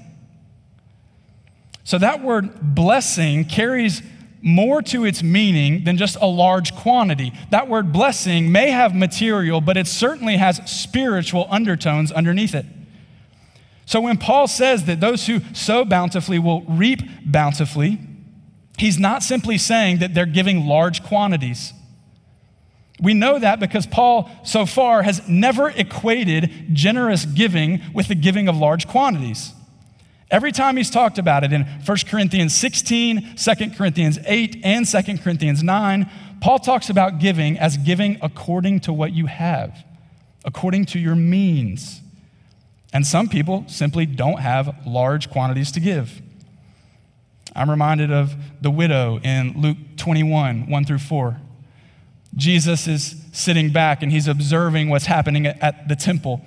So 1.83 1.97
that 1.97 2.21
word 2.23 2.75
blessing 2.75 3.43
carries 3.43 4.03
more 4.41 4.81
to 4.83 5.03
its 5.03 5.23
meaning 5.23 5.83
than 5.83 5.97
just 5.97 6.15
a 6.21 6.27
large 6.27 6.75
quantity. 6.75 7.33
That 7.49 7.67
word 7.67 7.91
blessing 7.91 8.51
may 8.51 8.69
have 8.69 8.93
material, 8.95 9.61
but 9.61 9.77
it 9.77 9.87
certainly 9.87 10.37
has 10.37 10.61
spiritual 10.69 11.47
undertones 11.49 12.11
underneath 12.11 12.53
it. 12.53 12.67
So 13.85 13.99
when 13.99 14.17
Paul 14.17 14.47
says 14.47 14.85
that 14.85 15.01
those 15.01 15.25
who 15.25 15.41
sow 15.53 15.85
bountifully 15.85 16.37
will 16.39 16.61
reap 16.61 17.01
bountifully, 17.25 17.99
he's 18.77 18.99
not 18.99 19.23
simply 19.23 19.57
saying 19.57 19.97
that 19.99 20.13
they're 20.13 20.25
giving 20.25 20.67
large 20.67 21.03
quantities. 21.03 21.73
We 23.03 23.13
know 23.13 23.37
that 23.37 23.59
because 23.59 23.85
Paul 23.85 24.31
so 24.45 24.65
far 24.65 25.03
has 25.03 25.27
never 25.27 25.69
equated 25.69 26.69
generous 26.71 27.25
giving 27.25 27.81
with 27.93 28.07
the 28.07 28.15
giving 28.15 28.47
of 28.47 28.55
large 28.55 28.87
quantities. 28.87 29.51
Every 30.31 30.53
time 30.53 30.77
he's 30.77 30.89
talked 30.89 31.17
about 31.17 31.43
it 31.43 31.51
in 31.51 31.63
1 31.63 31.97
Corinthians 32.07 32.55
16, 32.55 33.35
2 33.35 33.69
Corinthians 33.71 34.19
8, 34.25 34.61
and 34.63 34.87
2 34.87 35.17
Corinthians 35.17 35.61
9, 35.61 36.09
Paul 36.39 36.59
talks 36.59 36.89
about 36.89 37.19
giving 37.19 37.59
as 37.59 37.75
giving 37.75 38.17
according 38.21 38.79
to 38.81 38.93
what 38.93 39.11
you 39.11 39.25
have, 39.25 39.83
according 40.45 40.85
to 40.85 40.99
your 40.99 41.15
means. 41.15 41.99
And 42.93 43.05
some 43.05 43.27
people 43.27 43.65
simply 43.67 44.05
don't 44.05 44.39
have 44.39 44.87
large 44.87 45.29
quantities 45.29 45.73
to 45.73 45.81
give. 45.81 46.21
I'm 47.53 47.69
reminded 47.69 48.13
of 48.13 48.33
the 48.61 48.71
widow 48.71 49.19
in 49.19 49.61
Luke 49.61 49.77
21, 49.97 50.69
1 50.69 50.85
through 50.85 50.99
4. 50.99 51.41
Jesus 52.35 52.87
is 52.87 53.15
sitting 53.31 53.71
back 53.71 54.01
and 54.01 54.11
he's 54.11 54.27
observing 54.27 54.89
what's 54.89 55.05
happening 55.05 55.45
at 55.45 55.87
the 55.87 55.95
temple. 55.95 56.41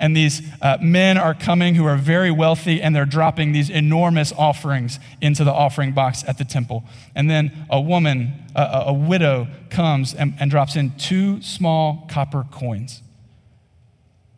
And 0.00 0.16
these 0.16 0.42
uh, 0.60 0.78
men 0.80 1.16
are 1.16 1.34
coming 1.34 1.76
who 1.76 1.84
are 1.84 1.96
very 1.96 2.30
wealthy 2.30 2.82
and 2.82 2.96
they're 2.96 3.04
dropping 3.04 3.52
these 3.52 3.70
enormous 3.70 4.32
offerings 4.32 4.98
into 5.20 5.44
the 5.44 5.52
offering 5.52 5.92
box 5.92 6.24
at 6.26 6.38
the 6.38 6.44
temple. 6.44 6.82
And 7.14 7.30
then 7.30 7.66
a 7.70 7.80
woman, 7.80 8.32
a, 8.56 8.84
a 8.86 8.92
widow, 8.92 9.46
comes 9.70 10.12
and, 10.12 10.34
and 10.40 10.50
drops 10.50 10.74
in 10.74 10.96
two 10.96 11.40
small 11.40 12.06
copper 12.10 12.44
coins. 12.50 13.02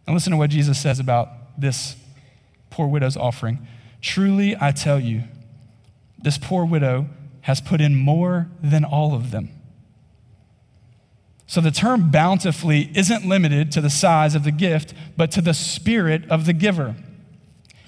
And 0.07 0.15
listen 0.15 0.33
to 0.33 0.37
what 0.37 0.51
Jesus 0.51 0.79
says 0.79 0.99
about 0.99 1.31
this 1.59 1.97
poor 2.69 2.87
widow's 2.87 3.17
offering. 3.17 3.67
Truly, 4.03 4.55
I 4.61 4.73
tell 4.73 5.01
you, 5.01 5.23
this 6.19 6.37
poor 6.37 6.67
widow 6.67 7.07
has 7.43 7.61
put 7.61 7.81
in 7.81 7.95
more 7.95 8.49
than 8.63 8.85
all 8.85 9.15
of 9.15 9.31
them. 9.31 9.51
So 11.47 11.61
the 11.61 11.71
term 11.71 12.11
bountifully 12.11 12.91
isn't 12.95 13.27
limited 13.27 13.71
to 13.73 13.81
the 13.81 13.91
size 13.91 14.35
of 14.35 14.45
the 14.45 14.53
gift, 14.53 14.95
but 15.17 15.31
to 15.33 15.43
the 15.43 15.55
spirit 15.55 16.29
of 16.31 16.47
the 16.47 16.53
giver. 16.53 16.97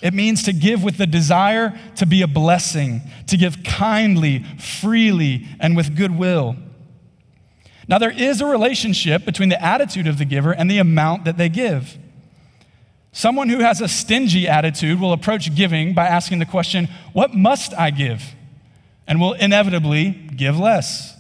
It 0.03 0.13
means 0.13 0.43
to 0.43 0.53
give 0.53 0.83
with 0.83 0.99
the 0.99 1.07
desire 1.07 1.79
to 1.97 2.07
be 2.07 2.23
a 2.23 2.27
blessing, 2.27 3.01
to 3.29 3.37
give 3.37 3.65
kindly, 3.65 4.45
freely, 4.59 5.47
and 5.59 5.75
with 5.75 5.97
goodwill. 5.97 6.57
Now, 7.89 7.99
there 7.99 8.11
is 8.11 8.41
a 8.41 8.47
relationship 8.47 9.25
between 9.25 9.49
the 9.49 9.63
attitude 9.63 10.07
of 10.07 10.19
the 10.19 10.25
giver 10.25 10.53
and 10.53 10.71
the 10.71 10.79
amount 10.79 11.25
that 11.25 11.39
they 11.39 11.49
give. 11.49 11.97
Someone 13.13 13.49
who 13.49 13.61
has 13.61 13.81
a 13.81 13.89
stingy 13.89 14.47
attitude 14.47 15.01
will 15.01 15.13
approach 15.13 15.55
giving 15.55 15.95
by 15.95 16.07
asking 16.07 16.41
the 16.41 16.45
question, 16.45 16.89
What 17.15 17.33
must 17.33 17.73
I 17.73 17.91
give? 17.91 18.35
and 19.07 19.21
will 19.21 19.35
inevitably 19.35 20.11
give 20.11 20.59
less. 20.59 21.16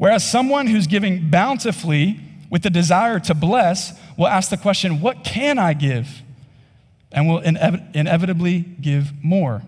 Whereas 0.00 0.24
someone 0.24 0.66
who's 0.66 0.86
giving 0.86 1.28
bountifully 1.28 2.18
with 2.48 2.62
the 2.62 2.70
desire 2.70 3.20
to 3.20 3.34
bless 3.34 3.92
will 4.16 4.28
ask 4.28 4.48
the 4.48 4.56
question, 4.56 5.02
What 5.02 5.24
can 5.24 5.58
I 5.58 5.74
give? 5.74 6.22
and 7.12 7.28
will 7.28 7.42
inev- 7.42 7.94
inevitably 7.94 8.60
give 8.80 9.12
more. 9.22 9.60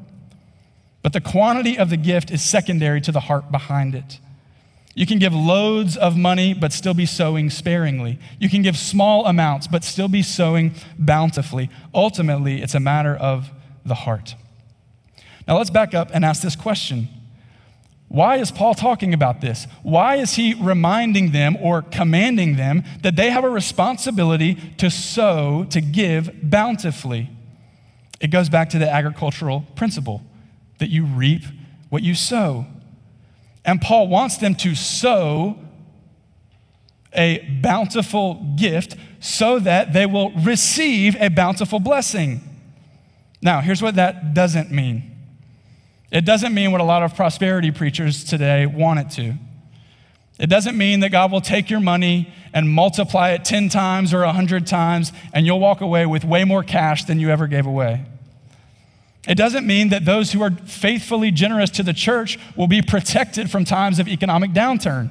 But 1.02 1.12
the 1.12 1.20
quantity 1.20 1.76
of 1.76 1.90
the 1.90 1.98
gift 1.98 2.30
is 2.30 2.40
secondary 2.42 3.02
to 3.02 3.12
the 3.12 3.20
heart 3.20 3.52
behind 3.52 3.94
it. 3.94 4.20
You 4.94 5.04
can 5.04 5.18
give 5.18 5.34
loads 5.34 5.98
of 5.98 6.16
money, 6.16 6.54
but 6.54 6.72
still 6.72 6.94
be 6.94 7.04
sowing 7.04 7.50
sparingly. 7.50 8.18
You 8.38 8.48
can 8.48 8.62
give 8.62 8.78
small 8.78 9.26
amounts, 9.26 9.66
but 9.66 9.84
still 9.84 10.08
be 10.08 10.22
sowing 10.22 10.72
bountifully. 10.98 11.68
Ultimately, 11.94 12.62
it's 12.62 12.74
a 12.74 12.80
matter 12.80 13.14
of 13.14 13.50
the 13.84 13.96
heart. 13.96 14.34
Now, 15.46 15.58
let's 15.58 15.68
back 15.68 15.92
up 15.92 16.08
and 16.14 16.24
ask 16.24 16.40
this 16.40 16.56
question 16.56 17.08
why 18.12 18.36
is 18.36 18.50
Paul 18.50 18.74
talking 18.74 19.14
about 19.14 19.40
this? 19.40 19.66
Why 19.82 20.16
is 20.16 20.34
he 20.34 20.52
reminding 20.52 21.32
them 21.32 21.56
or 21.58 21.80
commanding 21.80 22.56
them 22.56 22.84
that 23.00 23.16
they 23.16 23.30
have 23.30 23.42
a 23.42 23.48
responsibility 23.48 24.56
to 24.76 24.90
sow, 24.90 25.64
to 25.70 25.80
give 25.80 26.30
bountifully? 26.42 27.30
It 28.20 28.26
goes 28.28 28.50
back 28.50 28.68
to 28.70 28.78
the 28.78 28.86
agricultural 28.86 29.64
principle 29.76 30.22
that 30.76 30.90
you 30.90 31.06
reap 31.06 31.44
what 31.88 32.02
you 32.02 32.14
sow. 32.14 32.66
And 33.64 33.80
Paul 33.80 34.08
wants 34.08 34.36
them 34.36 34.56
to 34.56 34.74
sow 34.74 35.58
a 37.14 37.38
bountiful 37.62 38.54
gift 38.58 38.94
so 39.20 39.58
that 39.58 39.94
they 39.94 40.04
will 40.04 40.32
receive 40.32 41.16
a 41.18 41.28
bountiful 41.28 41.80
blessing. 41.80 42.42
Now, 43.40 43.62
here's 43.62 43.80
what 43.80 43.94
that 43.94 44.34
doesn't 44.34 44.70
mean 44.70 45.11
it 46.12 46.26
doesn't 46.26 46.52
mean 46.52 46.72
what 46.72 46.82
a 46.82 46.84
lot 46.84 47.02
of 47.02 47.16
prosperity 47.16 47.70
preachers 47.70 48.22
today 48.22 48.66
want 48.66 49.00
it 49.00 49.10
to. 49.12 49.34
It 50.38 50.48
doesn't 50.48 50.76
mean 50.76 51.00
that 51.00 51.08
God 51.08 51.32
will 51.32 51.40
take 51.40 51.70
your 51.70 51.80
money 51.80 52.32
and 52.52 52.68
multiply 52.68 53.30
it 53.30 53.46
10 53.46 53.70
times 53.70 54.12
or 54.12 54.20
100 54.20 54.66
times, 54.66 55.10
and 55.32 55.46
you'll 55.46 55.58
walk 55.58 55.80
away 55.80 56.04
with 56.04 56.22
way 56.22 56.44
more 56.44 56.62
cash 56.62 57.04
than 57.04 57.18
you 57.18 57.30
ever 57.30 57.46
gave 57.46 57.64
away. 57.64 58.04
It 59.26 59.36
doesn't 59.36 59.66
mean 59.66 59.88
that 59.88 60.04
those 60.04 60.32
who 60.32 60.42
are 60.42 60.50
faithfully 60.50 61.30
generous 61.30 61.70
to 61.70 61.82
the 61.82 61.94
church 61.94 62.38
will 62.56 62.66
be 62.66 62.82
protected 62.82 63.50
from 63.50 63.64
times 63.64 63.98
of 63.98 64.06
economic 64.06 64.50
downturn. 64.50 65.10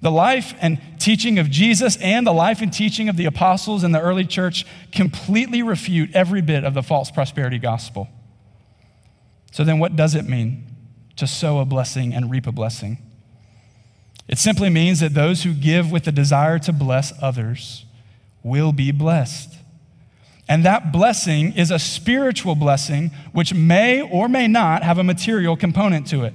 The 0.00 0.10
life 0.12 0.54
and 0.60 0.80
teaching 1.00 1.40
of 1.40 1.50
Jesus 1.50 1.96
and 1.96 2.24
the 2.24 2.32
life 2.32 2.60
and 2.60 2.72
teaching 2.72 3.08
of 3.08 3.16
the 3.16 3.24
apostles 3.24 3.82
in 3.82 3.90
the 3.90 4.00
early 4.00 4.26
church 4.26 4.64
completely 4.92 5.62
refute 5.62 6.14
every 6.14 6.42
bit 6.42 6.62
of 6.62 6.74
the 6.74 6.82
false 6.82 7.10
prosperity 7.10 7.58
gospel. 7.58 8.08
So, 9.52 9.62
then 9.62 9.78
what 9.78 9.94
does 9.94 10.14
it 10.14 10.28
mean 10.28 10.64
to 11.16 11.26
sow 11.26 11.60
a 11.60 11.64
blessing 11.64 12.12
and 12.12 12.30
reap 12.30 12.46
a 12.46 12.52
blessing? 12.52 12.98
It 14.26 14.38
simply 14.38 14.70
means 14.70 15.00
that 15.00 15.14
those 15.14 15.44
who 15.44 15.52
give 15.52 15.92
with 15.92 16.04
the 16.04 16.12
desire 16.12 16.58
to 16.60 16.72
bless 16.72 17.12
others 17.22 17.84
will 18.42 18.72
be 18.72 18.90
blessed. 18.90 19.58
And 20.48 20.64
that 20.64 20.90
blessing 20.90 21.52
is 21.52 21.70
a 21.70 21.78
spiritual 21.78 22.54
blessing 22.54 23.10
which 23.32 23.54
may 23.54 24.00
or 24.00 24.28
may 24.28 24.48
not 24.48 24.82
have 24.82 24.98
a 24.98 25.04
material 25.04 25.56
component 25.56 26.06
to 26.08 26.24
it. 26.24 26.34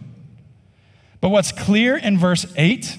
But 1.20 1.30
what's 1.30 1.52
clear 1.52 1.98
in 1.98 2.18
verse 2.18 2.46
8 2.56 2.98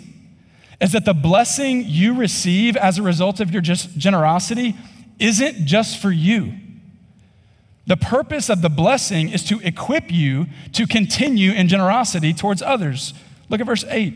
is 0.80 0.92
that 0.92 1.04
the 1.04 1.14
blessing 1.14 1.84
you 1.86 2.14
receive 2.14 2.76
as 2.76 2.98
a 2.98 3.02
result 3.02 3.40
of 3.40 3.52
your 3.52 3.62
generosity 3.62 4.76
isn't 5.18 5.64
just 5.64 6.00
for 6.00 6.10
you. 6.10 6.54
The 7.88 7.96
purpose 7.96 8.50
of 8.50 8.60
the 8.60 8.68
blessing 8.68 9.30
is 9.30 9.42
to 9.44 9.60
equip 9.60 10.12
you 10.12 10.46
to 10.74 10.86
continue 10.86 11.52
in 11.52 11.68
generosity 11.68 12.34
towards 12.34 12.60
others. 12.60 13.14
Look 13.48 13.62
at 13.62 13.66
verse 13.66 13.84
8. 13.88 14.14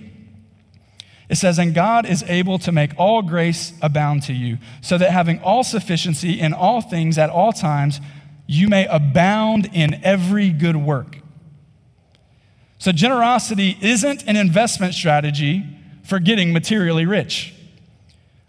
It 1.31 1.37
says, 1.37 1.59
And 1.59 1.75
God 1.75 2.05
is 2.05 2.23
able 2.25 2.59
to 2.59 2.71
make 2.71 2.91
all 2.99 3.23
grace 3.23 3.73
abound 3.81 4.25
to 4.25 4.35
you, 4.35 4.59
so 4.83 4.99
that 4.99 5.11
having 5.11 5.41
all 5.41 5.64
sufficiency 5.64 6.38
in 6.38 6.52
all 6.52 6.83
things 6.83 7.17
at 7.17 7.31
all 7.31 7.50
times, 7.50 7.99
you 8.47 8.69
may 8.69 8.85
abound 8.88 9.71
in 9.73 10.05
every 10.05 10.50
good 10.50 10.76
work. 10.76 11.21
So, 12.76 12.93
generosity 12.93 13.79
isn't 13.81 14.29
an 14.29 14.37
investment 14.37 14.93
strategy 14.93 15.64
for 16.05 16.19
getting 16.19 16.52
materially 16.52 17.07
rich. 17.07 17.55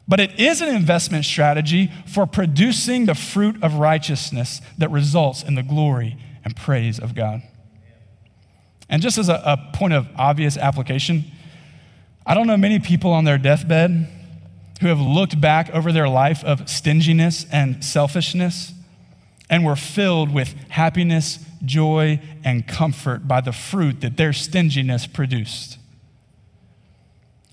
But 0.07 0.19
it 0.19 0.39
is 0.39 0.61
an 0.61 0.75
investment 0.75 1.25
strategy 1.25 1.91
for 2.05 2.25
producing 2.25 3.05
the 3.05 3.15
fruit 3.15 3.61
of 3.63 3.75
righteousness 3.75 4.61
that 4.77 4.91
results 4.91 5.43
in 5.43 5.55
the 5.55 5.63
glory 5.63 6.17
and 6.43 6.55
praise 6.55 6.99
of 6.99 7.15
God. 7.15 7.41
And 8.89 9.01
just 9.01 9.17
as 9.17 9.29
a, 9.29 9.41
a, 9.45 9.71
point 9.73 9.93
of 9.93 10.07
obvious 10.17 10.57
application, 10.57 11.23
I 12.25 12.33
don't 12.33 12.47
know 12.47 12.57
many 12.57 12.79
people 12.79 13.11
on 13.11 13.23
their 13.23 13.37
deathbed 13.37 14.07
who 14.81 14.87
have 14.87 14.99
looked 14.99 15.39
back 15.39 15.69
over 15.69 15.91
their 15.91 16.09
life 16.09 16.43
of 16.43 16.69
stinginess 16.69 17.45
and 17.51 17.83
selfishness 17.83 18.73
and 19.49 19.65
were 19.65 19.75
filled 19.75 20.33
with 20.33 20.53
happiness, 20.69 21.39
joy, 21.63 22.19
and 22.43 22.67
comfort 22.67 23.27
by 23.27 23.39
the 23.39 23.53
fruit 23.53 24.01
that 24.01 24.17
their 24.17 24.33
stinginess 24.33 25.07
produced. 25.07 25.77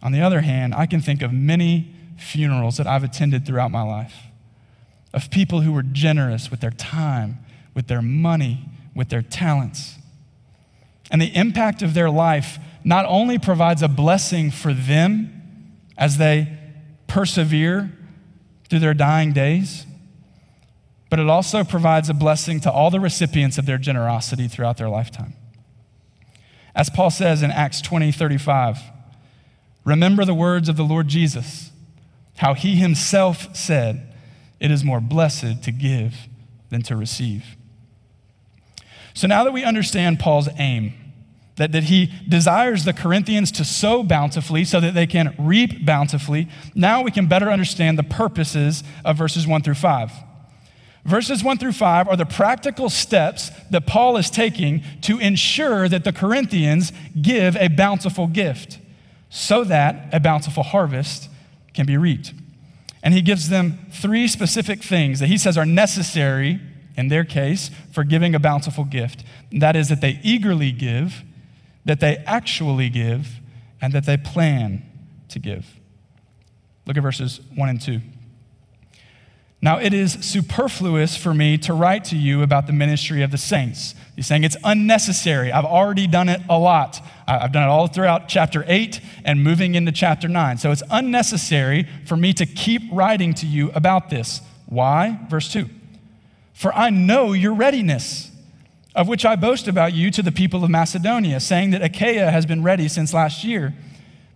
On 0.03 0.13
the 0.13 0.21
other 0.21 0.41
hand, 0.41 0.75
I 0.75 0.87
can 0.87 1.01
think 1.01 1.23
of 1.23 1.33
many 1.33 1.95
funerals 2.21 2.77
that 2.77 2.87
I've 2.87 3.05
attended 3.05 3.47
throughout 3.47 3.71
my 3.71 3.83
life 3.83 4.15
of 5.13 5.31
people 5.31 5.63
who 5.63 5.73
were 5.73 5.83
generous 5.83 6.51
with 6.51 6.61
their 6.61 6.71
time, 6.71 7.39
with 7.75 7.89
their 7.89 8.03
money, 8.03 8.69
with 8.95 9.09
their 9.09 9.23
talents. 9.23 9.97
And 11.11 11.21
the 11.21 11.35
impact 11.35 11.83
of 11.83 11.95
their 11.95 12.11
life 12.11 12.59
not 12.85 13.05
only 13.07 13.39
provides 13.39 13.83
a 13.83 13.89
blessing 13.89 14.51
for 14.51 14.73
them 14.73 15.77
as 15.99 16.19
they 16.19 16.57
persevere 17.07 17.93
through 18.69 18.79
their 18.79 18.95
dying 18.95 19.33
days, 19.33 19.85
but 21.11 21.19
it 21.19 21.29
also 21.29 21.65
provides 21.65 22.09
a 22.09 22.15
blessing 22.15 22.61
to 22.61 22.71
all 22.71 22.91
the 22.91 23.01
recipients 23.01 23.59
of 23.59 23.67
their 23.67 23.79
generosity 23.79 24.47
throughout 24.47 24.77
their 24.77 24.89
lifetime. 24.89 25.35
As 26.73 26.89
Paul 26.89 27.11
says 27.11 27.43
in 27.43 27.51
Acts 27.51 27.81
20 27.81 28.13
35, 28.13 28.79
Remember 29.85 30.25
the 30.25 30.35
words 30.35 30.69
of 30.69 30.77
the 30.77 30.85
Lord 30.85 31.09
Jesus, 31.09 31.70
how 32.41 32.55
he 32.55 32.77
himself 32.77 33.55
said, 33.55 34.15
It 34.61 34.71
is 34.71 34.83
more 34.83 35.01
blessed 35.01 35.63
to 35.63 35.71
give 35.71 36.15
than 36.71 36.81
to 36.85 36.97
receive. 36.97 37.45
So 39.13 39.29
now 39.29 39.45
that 39.45 39.53
we 39.53 39.63
understand 39.63 40.19
Paul's 40.19 40.49
aim, 40.57 40.95
that, 41.57 41.73
that 41.73 41.85
he 41.85 42.11
desires 42.27 42.87
the 42.87 42.95
Corinthians 42.95 43.53
to 43.53 43.65
sow 43.65 44.03
bountifully 44.03 44.65
so 44.65 44.81
that 44.81 44.95
they 44.95 45.07
can 45.07 45.35
reap 45.39 45.85
bountifully, 45.85 46.49
now 46.75 47.03
we 47.03 47.11
can 47.11 47.27
better 47.27 47.51
understand 47.51 47.99
the 47.99 48.03
purposes 48.03 48.83
of 49.05 49.19
verses 49.19 49.47
1 49.47 49.61
through 49.61 49.75
5. 49.75 50.11
Verses 51.05 51.45
1 51.45 51.59
through 51.59 51.73
5 51.73 52.09
are 52.09 52.17
the 52.17 52.25
practical 52.25 52.89
steps 52.89 53.51
that 53.71 53.87
Paul 53.87 54.17
is 54.17 54.31
taking 54.31 54.83
to 55.03 55.19
ensure 55.19 55.91
that 55.91 56.05
the 56.05 56.13
Corinthians 56.13 56.91
give 57.21 57.55
a 57.57 57.69
bountiful 57.69 58.27
gift 58.27 58.79
so 59.29 59.63
that 59.65 60.09
a 60.15 60.21
bountiful 60.21 60.63
harvest 60.63 61.30
can 61.75 61.87
be 61.87 61.97
reaped. 61.97 62.33
And 63.03 63.15
he 63.15 63.23
gives 63.23 63.49
them 63.49 63.87
three 63.93 64.29
specific 64.29 64.83
things 64.83 65.21
that 65.21 65.29
he 65.29 65.39
says 65.39 65.57
are 65.57 65.67
necessary 65.67 66.61
in 66.97 67.09
their 67.09 67.25
case 67.25 67.71
for 67.93 68.05
giving 68.05 68.35
a 68.35 68.39
bountiful 68.39 68.85
gift. 68.85 69.25
And 69.51 69.63
that 69.63 69.75
is 69.77 69.89
that 69.89 70.01
they 70.01 70.21
eagerly 70.23 70.73
give, 70.73 71.23
that 71.85 72.01
they 72.01 72.19
actually 72.27 72.91
give, 72.91 73.41
and 73.81 73.93
that 73.93 74.05
they 74.05 74.17
plan 74.17 74.85
to 75.29 75.39
give. 75.39 75.81
Look 76.87 76.97
at 76.97 77.03
verses 77.03 77.41
1 77.55 77.69
and 77.69 77.81
2. 77.81 78.01
Now, 79.63 79.79
it 79.79 79.93
is 79.93 80.13
superfluous 80.13 81.17
for 81.17 81.35
me 81.35 81.59
to 81.59 81.75
write 81.75 82.05
to 82.05 82.17
you 82.17 82.43
about 82.43 82.67
the 82.67 82.73
ministry 82.73 83.23
of 83.23 83.31
the 83.31 83.37
saints. 83.37 83.95
He's 84.17 84.27
saying 84.27 84.45
it's 84.45 84.57
unnecessary. 84.65 85.53
I've 85.53 85.67
already 85.67 86.07
done 86.07 86.31
it 86.31 86.41
a 86.49 86.59
lot. 86.59 87.05
I've 87.29 87.53
done 87.53 87.65
it 87.65 87.67
all 87.67 87.87
throughout 87.87 88.27
chapter 88.27 88.65
8 88.67 89.01
and 89.25 89.45
moving 89.45 89.75
into 89.75 89.93
chapter 89.93 90.29
9. 90.29 90.57
So 90.57 90.71
it's 90.71 90.83
unnecessary 90.91 91.87
for 92.07 92.17
me 92.17 92.33
to 92.35 92.47
keep 92.47 92.83
writing 92.91 93.35
to 93.35 93.47
you 93.47 93.71
about 93.73 94.09
this. 94.09 94.41
Why? 94.65 95.19
Verse 95.29 95.53
2 95.53 95.69
For 96.55 96.73
I 96.75 96.89
know 96.89 97.35
your 97.35 97.53
readiness, 97.53 98.31
of 98.95 99.09
which 99.09 99.27
I 99.27 99.37
boast 99.37 99.69
about 99.69 99.93
you 99.93 100.11
to 100.13 100.23
the 100.23 100.33
people 100.33 100.65
of 100.65 100.71
Macedonia, 100.71 101.39
saying 101.39 101.73
that 101.73 101.83
Achaia 101.83 102.31
has 102.31 102.47
been 102.47 102.63
ready 102.63 102.89
since 102.89 103.13
last 103.13 103.45
year, 103.45 103.75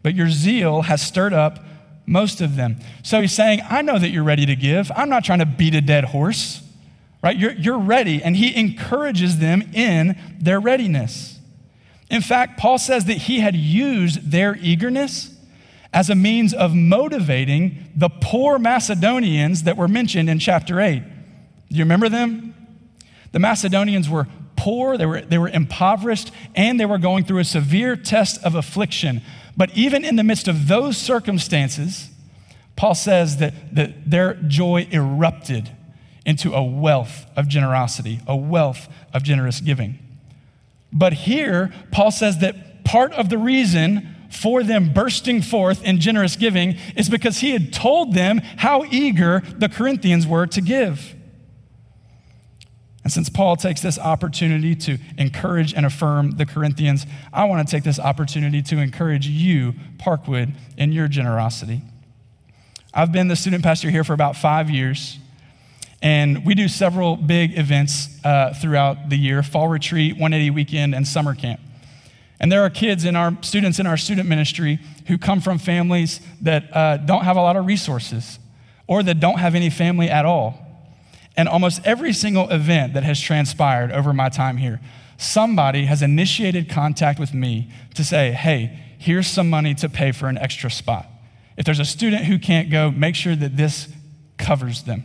but 0.03 0.15
your 0.15 0.29
zeal 0.29 0.83
has 0.83 1.01
stirred 1.01 1.33
up 1.33 1.61
most 2.07 2.40
of 2.40 2.57
them. 2.57 2.77
So 3.03 3.21
he's 3.21 3.33
saying, 3.33 3.61
I 3.69 3.83
know 3.83 3.99
that 3.99 4.11
you're 4.11 4.25
ready 4.25 4.47
to 4.47 4.57
give. 4.57 4.90
I'm 4.95 5.09
not 5.09 5.25
trying 5.25 5.38
to 5.38 5.47
beat 5.47 5.75
a 5.75 5.81
dead 5.81 6.05
horse, 6.05 6.62
right? 7.23 7.37
You're, 7.37 7.53
you're 7.53 7.79
ready. 7.79 8.23
And 8.23 8.37
he 8.37 8.55
encourages 8.55 9.38
them 9.38 9.62
in 9.73 10.19
their 10.38 10.61
readiness. 10.61 11.38
In 12.11 12.21
fact, 12.21 12.59
Paul 12.59 12.79
says 12.79 13.07
that 13.07 13.19
he 13.19 13.40
had 13.40 13.57
used 13.57 14.31
their 14.31 14.57
eagerness 14.57 15.35
as 15.93 16.11
a 16.11 16.14
means 16.14 16.53
of 16.53 16.75
motivating 16.75 17.90
the 17.95 18.09
poor 18.09 18.59
Macedonians 18.59 19.62
that 19.62 19.77
were 19.77 19.88
mentioned 19.88 20.29
in 20.29 20.38
chapter 20.38 20.81
8. 20.81 21.03
Do 21.71 21.77
you 21.77 21.85
remember 21.85 22.09
them? 22.09 22.55
The 23.33 23.38
Macedonians 23.38 24.09
were 24.09 24.27
poor, 24.57 24.97
they 24.97 25.07
were, 25.07 25.21
they 25.21 25.38
were 25.38 25.49
impoverished, 25.49 26.31
and 26.55 26.79
they 26.79 26.87
were 26.87 26.99
going 26.99 27.25
through 27.25 27.40
a 27.40 27.45
severe 27.45 27.97
test 27.97 28.43
of 28.45 28.55
affliction. 28.55 29.23
But 29.57 29.77
even 29.77 30.05
in 30.05 30.17
the 30.17 30.25
midst 30.25 30.49
of 30.49 30.69
those 30.69 30.97
circumstances, 30.97 32.09
Paul 32.77 32.95
says 32.95 33.37
that, 33.37 33.75
that 33.75 34.11
their 34.11 34.35
joy 34.35 34.88
erupted 34.90 35.71
into 36.27 36.55
a 36.55 36.62
wealth 36.62 37.27
of 37.37 37.49
generosity, 37.49 38.21
a 38.27 38.37
wealth 38.37 38.88
of 39.12 39.23
generous 39.23 39.61
giving. 39.61 39.99
But 40.93 41.12
here, 41.12 41.73
Paul 41.93 42.11
says 42.11 42.38
that 42.38 42.85
part 42.85 43.12
of 43.12 43.29
the 43.29 43.38
reason 43.38 44.14
for 44.31 44.62
them 44.62 44.93
bursting 44.93 45.43
forth 45.43 45.85
in 45.85 46.01
generous 46.01 46.37
giving 46.37 46.77
is 46.97 47.09
because 47.09 47.38
he 47.38 47.51
had 47.51 47.73
told 47.73 48.14
them 48.14 48.38
how 48.57 48.85
eager 48.90 49.43
the 49.59 49.69
Corinthians 49.69 50.27
were 50.27 50.47
to 50.47 50.61
give. 50.61 51.13
And 53.05 53.12
since 53.12 53.29
Paul 53.29 53.57
takes 53.57 53.83
this 53.83 53.99
opportunity 53.99 54.75
to 54.77 54.97
encourage 55.19 55.75
and 55.75 55.85
affirm 55.85 56.33
the 56.33 56.47
Corinthians, 56.47 57.05
I 57.35 57.45
want 57.45 57.67
to 57.67 57.71
take 57.71 57.85
this 57.85 57.99
opportunity 57.99 58.62
to 58.62 58.79
encourage 58.79 59.29
you, 59.29 59.75
Parkwood, 59.99 60.55
in 60.79 60.90
your 60.90 61.07
generosity. 61.07 61.83
I've 62.95 63.12
been 63.12 63.29
the 63.29 63.37
student 63.37 63.62
pastor 63.62 63.90
here 63.90 64.05
for 64.05 64.14
about 64.14 64.37
five 64.37 64.71
years, 64.71 65.19
and 66.01 66.47
we 66.47 66.55
do 66.55 66.67
several 66.67 67.17
big 67.17 67.59
events 67.59 68.09
uh, 68.25 68.55
throughout 68.55 69.11
the 69.11 69.17
year 69.17 69.43
fall 69.43 69.69
retreat, 69.69 70.14
180 70.14 70.51
weekend, 70.51 70.95
and 70.95 71.07
summer 71.07 71.35
camp. 71.35 71.61
And 72.40 72.51
there 72.51 72.62
are 72.62 72.71
kids 72.71 73.05
in 73.05 73.17
our 73.17 73.37
students 73.43 73.79
in 73.79 73.87
our 73.87 73.97
student 73.97 74.29
ministry 74.29 74.79
who 75.09 75.19
come 75.19 75.40
from 75.40 75.59
families 75.59 76.21
that 76.40 76.75
uh, 76.75 76.97
don't 76.99 77.25
have 77.25 77.37
a 77.37 77.40
lot 77.40 77.57
of 77.57 77.67
resources 77.67 78.38
or 78.87 79.03
that 79.03 79.21
don't 79.21 79.38
have 79.38 79.55
any 79.55 79.71
family 79.71 80.09
at 80.09 80.25
all. 80.25 80.63
And 81.37 81.49
almost 81.49 81.81
every 81.85 82.12
single 82.12 82.49
event 82.51 82.94
that 82.94 83.03
has 83.03 83.20
transpired 83.20 83.90
over 83.90 84.12
my 84.12 84.29
time 84.29 84.57
here, 84.59 84.81
somebody 85.16 85.87
has 85.87 86.03
initiated 86.03 86.68
contact 86.68 87.18
with 87.18 87.35
me 87.35 87.70
to 87.94 88.05
say, 88.05 88.33
hey, 88.33 88.79
here's 88.99 89.27
some 89.27 89.51
money 89.51 89.75
to 89.75 89.88
pay 89.88 90.12
for 90.12 90.29
an 90.29 90.38
extra 90.38 90.70
spot. 90.70 91.07
If 91.57 91.64
there's 91.64 91.81
a 91.81 91.85
student 91.85 92.25
who 92.25 92.38
can't 92.38 92.70
go, 92.70 92.90
make 92.90 93.14
sure 93.14 93.37
that 93.37 93.57
this 93.57 93.88
covers 94.38 94.85
them. 94.85 95.05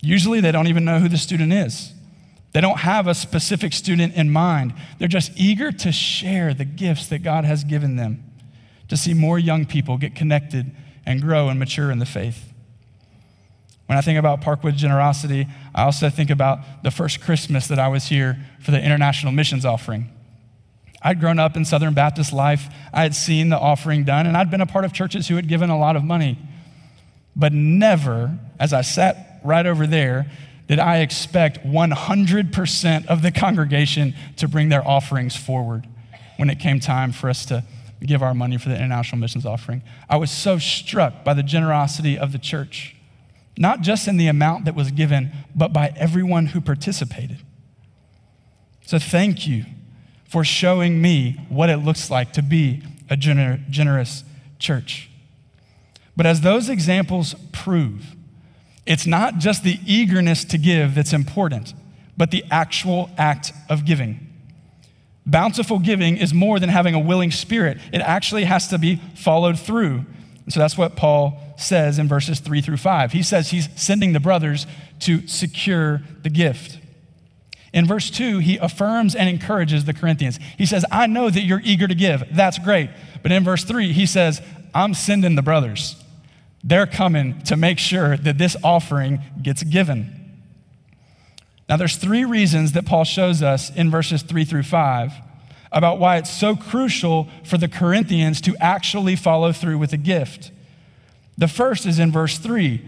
Usually, 0.00 0.40
they 0.40 0.52
don't 0.52 0.68
even 0.68 0.84
know 0.84 1.00
who 1.00 1.08
the 1.08 1.18
student 1.18 1.52
is. 1.52 1.92
They 2.52 2.60
don't 2.60 2.78
have 2.78 3.06
a 3.06 3.14
specific 3.14 3.72
student 3.72 4.14
in 4.14 4.30
mind. 4.30 4.74
They're 4.98 5.08
just 5.08 5.32
eager 5.36 5.70
to 5.72 5.92
share 5.92 6.54
the 6.54 6.64
gifts 6.64 7.08
that 7.08 7.22
God 7.22 7.44
has 7.44 7.64
given 7.64 7.96
them 7.96 8.24
to 8.88 8.96
see 8.96 9.12
more 9.12 9.38
young 9.38 9.66
people 9.66 9.98
get 9.98 10.14
connected 10.14 10.70
and 11.04 11.20
grow 11.20 11.48
and 11.48 11.58
mature 11.58 11.90
in 11.90 11.98
the 11.98 12.06
faith. 12.06 12.47
When 13.88 13.96
I 13.96 14.02
think 14.02 14.18
about 14.18 14.42
Parkwood 14.42 14.76
generosity, 14.76 15.46
I 15.74 15.84
also 15.84 16.10
think 16.10 16.28
about 16.30 16.82
the 16.82 16.90
first 16.90 17.20
Christmas 17.20 17.68
that 17.68 17.78
I 17.78 17.88
was 17.88 18.04
here 18.04 18.38
for 18.60 18.70
the 18.70 18.82
international 18.82 19.32
missions 19.32 19.64
offering. 19.64 20.10
I'd 21.00 21.20
grown 21.20 21.38
up 21.38 21.56
in 21.56 21.64
Southern 21.64 21.94
Baptist 21.94 22.32
life. 22.32 22.66
I 22.92 23.02
had 23.02 23.14
seen 23.14 23.48
the 23.48 23.58
offering 23.58 24.04
done, 24.04 24.26
and 24.26 24.36
I'd 24.36 24.50
been 24.50 24.60
a 24.60 24.66
part 24.66 24.84
of 24.84 24.92
churches 24.92 25.28
who 25.28 25.36
had 25.36 25.48
given 25.48 25.70
a 25.70 25.78
lot 25.78 25.96
of 25.96 26.04
money. 26.04 26.38
But 27.34 27.52
never, 27.52 28.38
as 28.60 28.72
I 28.72 28.82
sat 28.82 29.40
right 29.42 29.64
over 29.64 29.86
there, 29.86 30.30
did 30.66 30.78
I 30.78 30.98
expect 30.98 31.64
100% 31.64 33.06
of 33.06 33.22
the 33.22 33.30
congregation 33.30 34.14
to 34.36 34.48
bring 34.48 34.68
their 34.68 34.86
offerings 34.86 35.34
forward 35.34 35.86
when 36.36 36.50
it 36.50 36.58
came 36.58 36.78
time 36.78 37.12
for 37.12 37.30
us 37.30 37.46
to 37.46 37.64
give 38.04 38.22
our 38.22 38.34
money 38.34 38.58
for 38.58 38.68
the 38.68 38.76
international 38.76 39.18
missions 39.18 39.46
offering. 39.46 39.82
I 40.08 40.16
was 40.16 40.30
so 40.30 40.58
struck 40.58 41.24
by 41.24 41.34
the 41.34 41.42
generosity 41.42 42.18
of 42.18 42.32
the 42.32 42.38
church, 42.38 42.94
not 43.58 43.80
just 43.80 44.06
in 44.06 44.16
the 44.16 44.28
amount 44.28 44.64
that 44.64 44.74
was 44.74 44.90
given, 44.90 45.32
but 45.54 45.72
by 45.72 45.92
everyone 45.96 46.46
who 46.46 46.60
participated. 46.60 47.38
So 48.86 48.98
thank 48.98 49.46
you 49.46 49.64
for 50.26 50.44
showing 50.44 51.02
me 51.02 51.44
what 51.48 51.68
it 51.68 51.78
looks 51.78 52.10
like 52.10 52.32
to 52.34 52.42
be 52.42 52.82
a 53.10 53.16
gener- 53.16 53.68
generous 53.68 54.24
church. 54.58 55.10
But 56.16 56.26
as 56.26 56.40
those 56.40 56.68
examples 56.68 57.34
prove, 57.52 58.14
it's 58.86 59.06
not 59.06 59.38
just 59.38 59.64
the 59.64 59.78
eagerness 59.84 60.44
to 60.46 60.58
give 60.58 60.94
that's 60.94 61.12
important, 61.12 61.74
but 62.16 62.30
the 62.30 62.44
actual 62.50 63.10
act 63.18 63.52
of 63.68 63.84
giving. 63.84 64.26
Bountiful 65.26 65.78
giving 65.78 66.16
is 66.16 66.32
more 66.32 66.58
than 66.58 66.70
having 66.70 66.94
a 66.94 66.98
willing 66.98 67.30
spirit, 67.30 67.78
it 67.92 68.00
actually 68.00 68.44
has 68.44 68.68
to 68.68 68.78
be 68.78 69.00
followed 69.14 69.58
through. 69.58 70.04
And 70.44 70.52
so 70.52 70.60
that's 70.60 70.78
what 70.78 70.96
Paul 70.96 71.47
says 71.58 71.98
in 71.98 72.08
verses 72.08 72.40
three 72.40 72.60
through 72.60 72.76
five. 72.76 73.12
He 73.12 73.22
says 73.22 73.50
he's 73.50 73.68
sending 73.76 74.12
the 74.12 74.20
brothers 74.20 74.66
to 75.00 75.26
secure 75.26 76.02
the 76.22 76.30
gift. 76.30 76.78
In 77.72 77.86
verse 77.86 78.10
2, 78.10 78.38
he 78.38 78.56
affirms 78.56 79.14
and 79.14 79.28
encourages 79.28 79.84
the 79.84 79.92
Corinthians. 79.92 80.38
He 80.56 80.64
says, 80.64 80.84
I 80.90 81.06
know 81.06 81.28
that 81.28 81.42
you're 81.42 81.60
eager 81.62 81.86
to 81.86 81.94
give. 81.94 82.24
That's 82.32 82.58
great. 82.58 82.90
But 83.22 83.30
in 83.30 83.44
verse 83.44 83.64
3, 83.64 83.92
he 83.92 84.06
says, 84.06 84.40
I'm 84.74 84.94
sending 84.94 85.34
the 85.34 85.42
brothers. 85.42 86.02
They're 86.64 86.86
coming 86.86 87.40
to 87.42 87.56
make 87.56 87.78
sure 87.78 88.16
that 88.16 88.38
this 88.38 88.56
offering 88.64 89.20
gets 89.42 89.62
given. 89.62 90.14
Now, 91.68 91.76
there's 91.76 91.96
three 91.96 92.24
reasons 92.24 92.72
that 92.72 92.86
Paul 92.86 93.04
shows 93.04 93.42
us 93.42 93.70
in 93.70 93.90
verses 93.90 94.22
3 94.22 94.44
through 94.44 94.62
5 94.62 95.12
about 95.70 95.98
why 95.98 96.16
it's 96.16 96.30
so 96.30 96.56
crucial 96.56 97.28
for 97.44 97.58
the 97.58 97.68
Corinthians 97.68 98.40
to 98.40 98.56
actually 98.56 99.16
follow 99.16 99.52
through 99.52 99.76
with 99.76 99.92
a 99.92 99.98
gift. 99.98 100.50
The 101.38 101.48
first 101.48 101.86
is 101.86 102.00
in 102.00 102.12
verse 102.12 102.36
3 102.38 102.82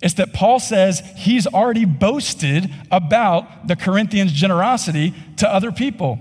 It's 0.00 0.14
that 0.14 0.32
Paul 0.32 0.60
says 0.60 1.00
he's 1.16 1.46
already 1.46 1.86
boasted 1.86 2.70
about 2.92 3.66
the 3.66 3.74
Corinthians' 3.74 4.32
generosity 4.32 5.14
to 5.38 5.52
other 5.52 5.72
people. 5.72 6.20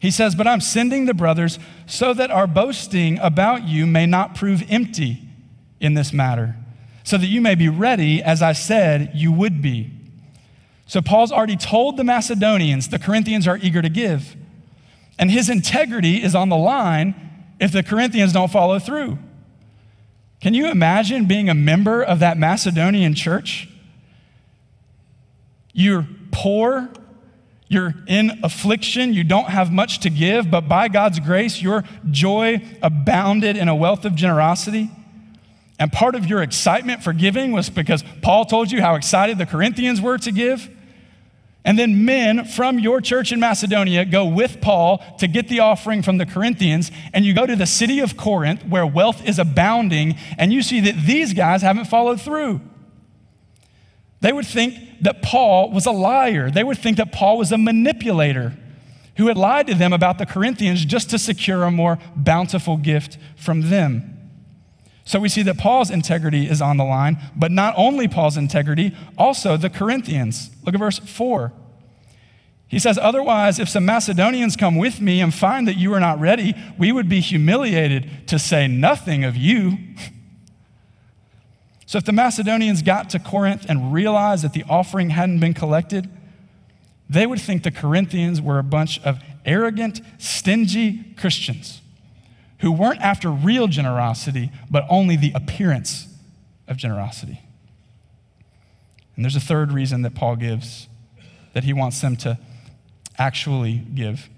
He 0.00 0.10
says, 0.10 0.34
But 0.34 0.48
I'm 0.48 0.60
sending 0.60 1.04
the 1.04 1.14
brothers 1.14 1.60
so 1.86 2.12
that 2.14 2.30
our 2.32 2.48
boasting 2.48 3.18
about 3.20 3.68
you 3.68 3.86
may 3.86 4.06
not 4.06 4.34
prove 4.34 4.64
empty 4.68 5.22
in 5.78 5.94
this 5.94 6.12
matter, 6.12 6.56
so 7.04 7.18
that 7.18 7.26
you 7.26 7.40
may 7.40 7.54
be 7.54 7.68
ready 7.68 8.22
as 8.22 8.42
I 8.42 8.52
said 8.52 9.12
you 9.14 9.30
would 9.30 9.62
be. 9.62 9.90
So 10.86 11.00
Paul's 11.00 11.32
already 11.32 11.56
told 11.56 11.96
the 11.96 12.04
Macedonians 12.04 12.88
the 12.88 12.98
Corinthians 12.98 13.46
are 13.46 13.58
eager 13.58 13.82
to 13.82 13.88
give, 13.88 14.36
and 15.18 15.30
his 15.30 15.48
integrity 15.48 16.22
is 16.22 16.34
on 16.34 16.48
the 16.48 16.56
line 16.56 17.14
if 17.60 17.72
the 17.72 17.82
Corinthians 17.82 18.32
don't 18.32 18.50
follow 18.50 18.78
through. 18.78 19.18
Can 20.42 20.54
you 20.54 20.68
imagine 20.68 21.26
being 21.26 21.48
a 21.48 21.54
member 21.54 22.02
of 22.02 22.18
that 22.18 22.36
Macedonian 22.36 23.14
church? 23.14 23.68
You're 25.72 26.04
poor, 26.32 26.88
you're 27.68 27.94
in 28.08 28.40
affliction, 28.42 29.14
you 29.14 29.22
don't 29.22 29.50
have 29.50 29.70
much 29.70 30.00
to 30.00 30.10
give, 30.10 30.50
but 30.50 30.62
by 30.68 30.88
God's 30.88 31.20
grace, 31.20 31.62
your 31.62 31.84
joy 32.10 32.60
abounded 32.82 33.56
in 33.56 33.68
a 33.68 33.76
wealth 33.76 34.04
of 34.04 34.16
generosity. 34.16 34.90
And 35.78 35.92
part 35.92 36.16
of 36.16 36.26
your 36.26 36.42
excitement 36.42 37.04
for 37.04 37.12
giving 37.12 37.52
was 37.52 37.70
because 37.70 38.02
Paul 38.20 38.44
told 38.44 38.72
you 38.72 38.80
how 38.80 38.96
excited 38.96 39.38
the 39.38 39.46
Corinthians 39.46 40.00
were 40.00 40.18
to 40.18 40.32
give. 40.32 40.68
And 41.64 41.78
then 41.78 42.04
men 42.04 42.44
from 42.44 42.80
your 42.80 43.00
church 43.00 43.30
in 43.30 43.38
Macedonia 43.38 44.04
go 44.04 44.26
with 44.26 44.60
Paul 44.60 44.98
to 45.18 45.28
get 45.28 45.48
the 45.48 45.60
offering 45.60 46.02
from 46.02 46.18
the 46.18 46.26
Corinthians, 46.26 46.90
and 47.12 47.24
you 47.24 47.34
go 47.34 47.46
to 47.46 47.54
the 47.54 47.66
city 47.66 48.00
of 48.00 48.16
Corinth 48.16 48.64
where 48.66 48.86
wealth 48.86 49.26
is 49.26 49.38
abounding, 49.38 50.16
and 50.38 50.52
you 50.52 50.62
see 50.62 50.80
that 50.80 51.06
these 51.06 51.32
guys 51.34 51.62
haven't 51.62 51.84
followed 51.84 52.20
through. 52.20 52.60
They 54.20 54.32
would 54.32 54.46
think 54.46 55.02
that 55.02 55.22
Paul 55.22 55.70
was 55.70 55.86
a 55.86 55.92
liar. 55.92 56.50
They 56.50 56.64
would 56.64 56.78
think 56.78 56.96
that 56.96 57.12
Paul 57.12 57.38
was 57.38 57.52
a 57.52 57.58
manipulator 57.58 58.56
who 59.16 59.28
had 59.28 59.36
lied 59.36 59.66
to 59.66 59.74
them 59.74 59.92
about 59.92 60.18
the 60.18 60.26
Corinthians 60.26 60.84
just 60.84 61.10
to 61.10 61.18
secure 61.18 61.64
a 61.64 61.70
more 61.70 61.98
bountiful 62.16 62.76
gift 62.76 63.18
from 63.36 63.68
them. 63.68 64.21
So 65.04 65.18
we 65.18 65.28
see 65.28 65.42
that 65.42 65.58
Paul's 65.58 65.90
integrity 65.90 66.48
is 66.48 66.62
on 66.62 66.76
the 66.76 66.84
line, 66.84 67.18
but 67.34 67.50
not 67.50 67.74
only 67.76 68.06
Paul's 68.06 68.36
integrity, 68.36 68.96
also 69.18 69.56
the 69.56 69.70
Corinthians. 69.70 70.50
Look 70.64 70.74
at 70.74 70.78
verse 70.78 70.98
4. 70.98 71.52
He 72.68 72.78
says, 72.78 72.98
Otherwise, 72.98 73.58
if 73.58 73.68
some 73.68 73.84
Macedonians 73.84 74.56
come 74.56 74.76
with 74.76 75.00
me 75.00 75.20
and 75.20 75.34
find 75.34 75.66
that 75.66 75.76
you 75.76 75.92
are 75.92 76.00
not 76.00 76.20
ready, 76.20 76.54
we 76.78 76.92
would 76.92 77.08
be 77.08 77.20
humiliated 77.20 78.28
to 78.28 78.38
say 78.38 78.66
nothing 78.66 79.24
of 79.24 79.36
you. 79.36 79.78
So 81.84 81.98
if 81.98 82.06
the 82.06 82.12
Macedonians 82.12 82.80
got 82.80 83.10
to 83.10 83.18
Corinth 83.18 83.66
and 83.68 83.92
realized 83.92 84.44
that 84.44 84.54
the 84.54 84.64
offering 84.66 85.10
hadn't 85.10 85.40
been 85.40 85.52
collected, 85.52 86.08
they 87.10 87.26
would 87.26 87.38
think 87.38 87.64
the 87.64 87.70
Corinthians 87.70 88.40
were 88.40 88.58
a 88.58 88.64
bunch 88.64 88.98
of 89.02 89.20
arrogant, 89.44 90.00
stingy 90.16 91.04
Christians 91.18 91.81
who 92.62 92.70
weren't 92.70 93.00
after 93.00 93.28
real 93.28 93.66
generosity, 93.66 94.50
but 94.70 94.86
only 94.88 95.16
the 95.16 95.32
appearance 95.34 96.06
of 96.68 96.76
generosity. 96.76 97.40
And 99.16 99.24
there's 99.24 99.36
a 99.36 99.40
third 99.40 99.72
reason 99.72 100.02
that 100.02 100.14
Paul 100.14 100.36
gives 100.36 100.88
that 101.54 101.64
he 101.64 101.72
wants 101.72 102.00
them 102.00 102.16
to 102.16 102.38
actually 103.18 103.78
give. 103.94 104.30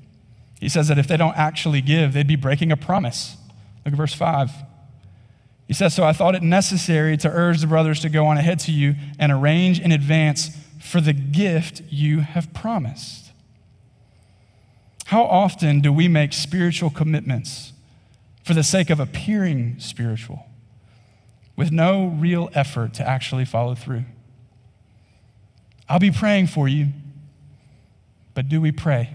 He 0.59 0.71
says 0.71 0.89
that 0.89 0.99
if 0.99 1.07
they 1.07 1.19
don't 1.19 1.37
actually 1.37 1.83
give, 1.83 2.15
they'd 2.15 2.27
be 2.27 2.35
breaking 2.35 2.73
a 2.73 2.77
promise. 2.79 3.37
Look 3.85 3.93
at 3.93 3.99
verse 3.99 4.15
5. 4.15 4.51
He 5.69 5.75
says, 5.75 5.95
So 5.95 6.05
I 6.05 6.15
thought 6.15 6.35
it 6.35 6.43
necessary 6.43 7.19
to 7.19 7.29
urge 7.29 7.61
the 7.61 7.67
brothers 7.67 8.01
to 8.01 8.09
go 8.09 8.27
on 8.27 8.39
ahead 8.39 8.59
to 8.61 8.73
you 8.73 8.95
and 9.19 9.31
arrange 9.31 9.79
in 9.79 9.93
advance 9.93 10.57
for 10.81 11.03
the 11.03 11.13
gift 11.13 11.83
you 11.91 12.21
have 12.21 12.55
promised. 12.55 13.33
How 15.07 15.25
often 15.25 15.81
do 15.81 15.93
we 15.93 16.09
make 16.09 16.33
spiritual 16.33 16.89
commitments 16.89 17.74
for 18.45 18.55
the 18.55 18.63
sake 18.63 18.91
of 18.91 19.01
appearing 19.01 19.77
spiritual 19.79 20.47
with 21.57 21.73
no 21.73 22.07
real 22.07 22.51
effort 22.55 22.95
to 22.95 23.09
actually 23.09 23.45
follow 23.45 23.75
through. 23.75 24.05
I'll 25.89 25.99
be 25.99 26.11
praying 26.11 26.49
for 26.49 26.69
you, 26.69 26.89
but 28.35 28.49
do 28.49 28.61
we 28.61 28.71
pray? 28.71 29.15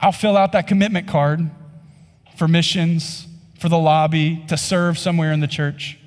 I'll 0.00 0.12
fill 0.12 0.36
out 0.36 0.52
that 0.52 0.66
commitment 0.66 1.08
card 1.08 1.50
for 2.36 2.48
missions, 2.48 3.26
for 3.58 3.68
the 3.68 3.78
lobby, 3.78 4.44
to 4.48 4.56
serve 4.56 4.98
somewhere 4.98 5.32
in 5.32 5.40
the 5.40 5.46
church. 5.46 5.98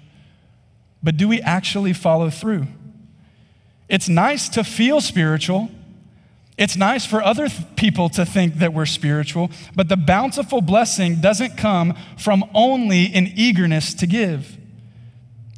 But 1.03 1.17
do 1.17 1.27
we 1.27 1.41
actually 1.41 1.93
follow 1.93 2.29
through? 2.29 2.67
It's 3.87 4.09
nice 4.09 4.49
to 4.49 4.63
feel 4.63 4.99
spiritual. 5.01 5.69
It's 6.57 6.75
nice 6.75 7.05
for 7.05 7.23
other 7.23 7.47
th- 7.47 7.61
people 7.75 8.09
to 8.09 8.25
think 8.25 8.55
that 8.55 8.73
we're 8.73 8.85
spiritual, 8.85 9.49
but 9.75 9.89
the 9.89 9.97
bountiful 9.97 10.61
blessing 10.61 11.19
doesn't 11.19 11.57
come 11.57 11.95
from 12.17 12.43
only 12.53 13.11
an 13.13 13.31
eagerness 13.35 13.93
to 13.95 14.07
give, 14.07 14.57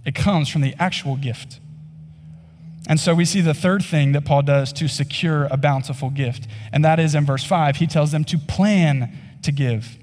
it 0.06 0.16
comes 0.16 0.48
from 0.48 0.62
the 0.62 0.74
actual 0.80 1.16
gift. 1.18 1.60
And 2.88 3.00
so 3.00 3.16
we 3.16 3.26
see 3.26 3.42
the 3.42 3.54
third 3.54 3.84
thing 3.84 4.12
that 4.12 4.26
Paul 4.26 4.44
does 4.44 4.72
to 4.74 4.88
secure 4.88 5.46
a 5.46 5.58
bountiful 5.58 6.12
gift, 6.12 6.48
and 6.72 6.86
that 6.86 7.00
is 7.00 7.16
in 7.16 7.26
verse 7.26 7.44
5, 7.44 7.78
he 7.78 7.88
tells 7.88 8.12
them 8.12 8.24
to 8.26 8.38
plan 8.38 9.18
to 9.42 9.52
give. 9.52 9.98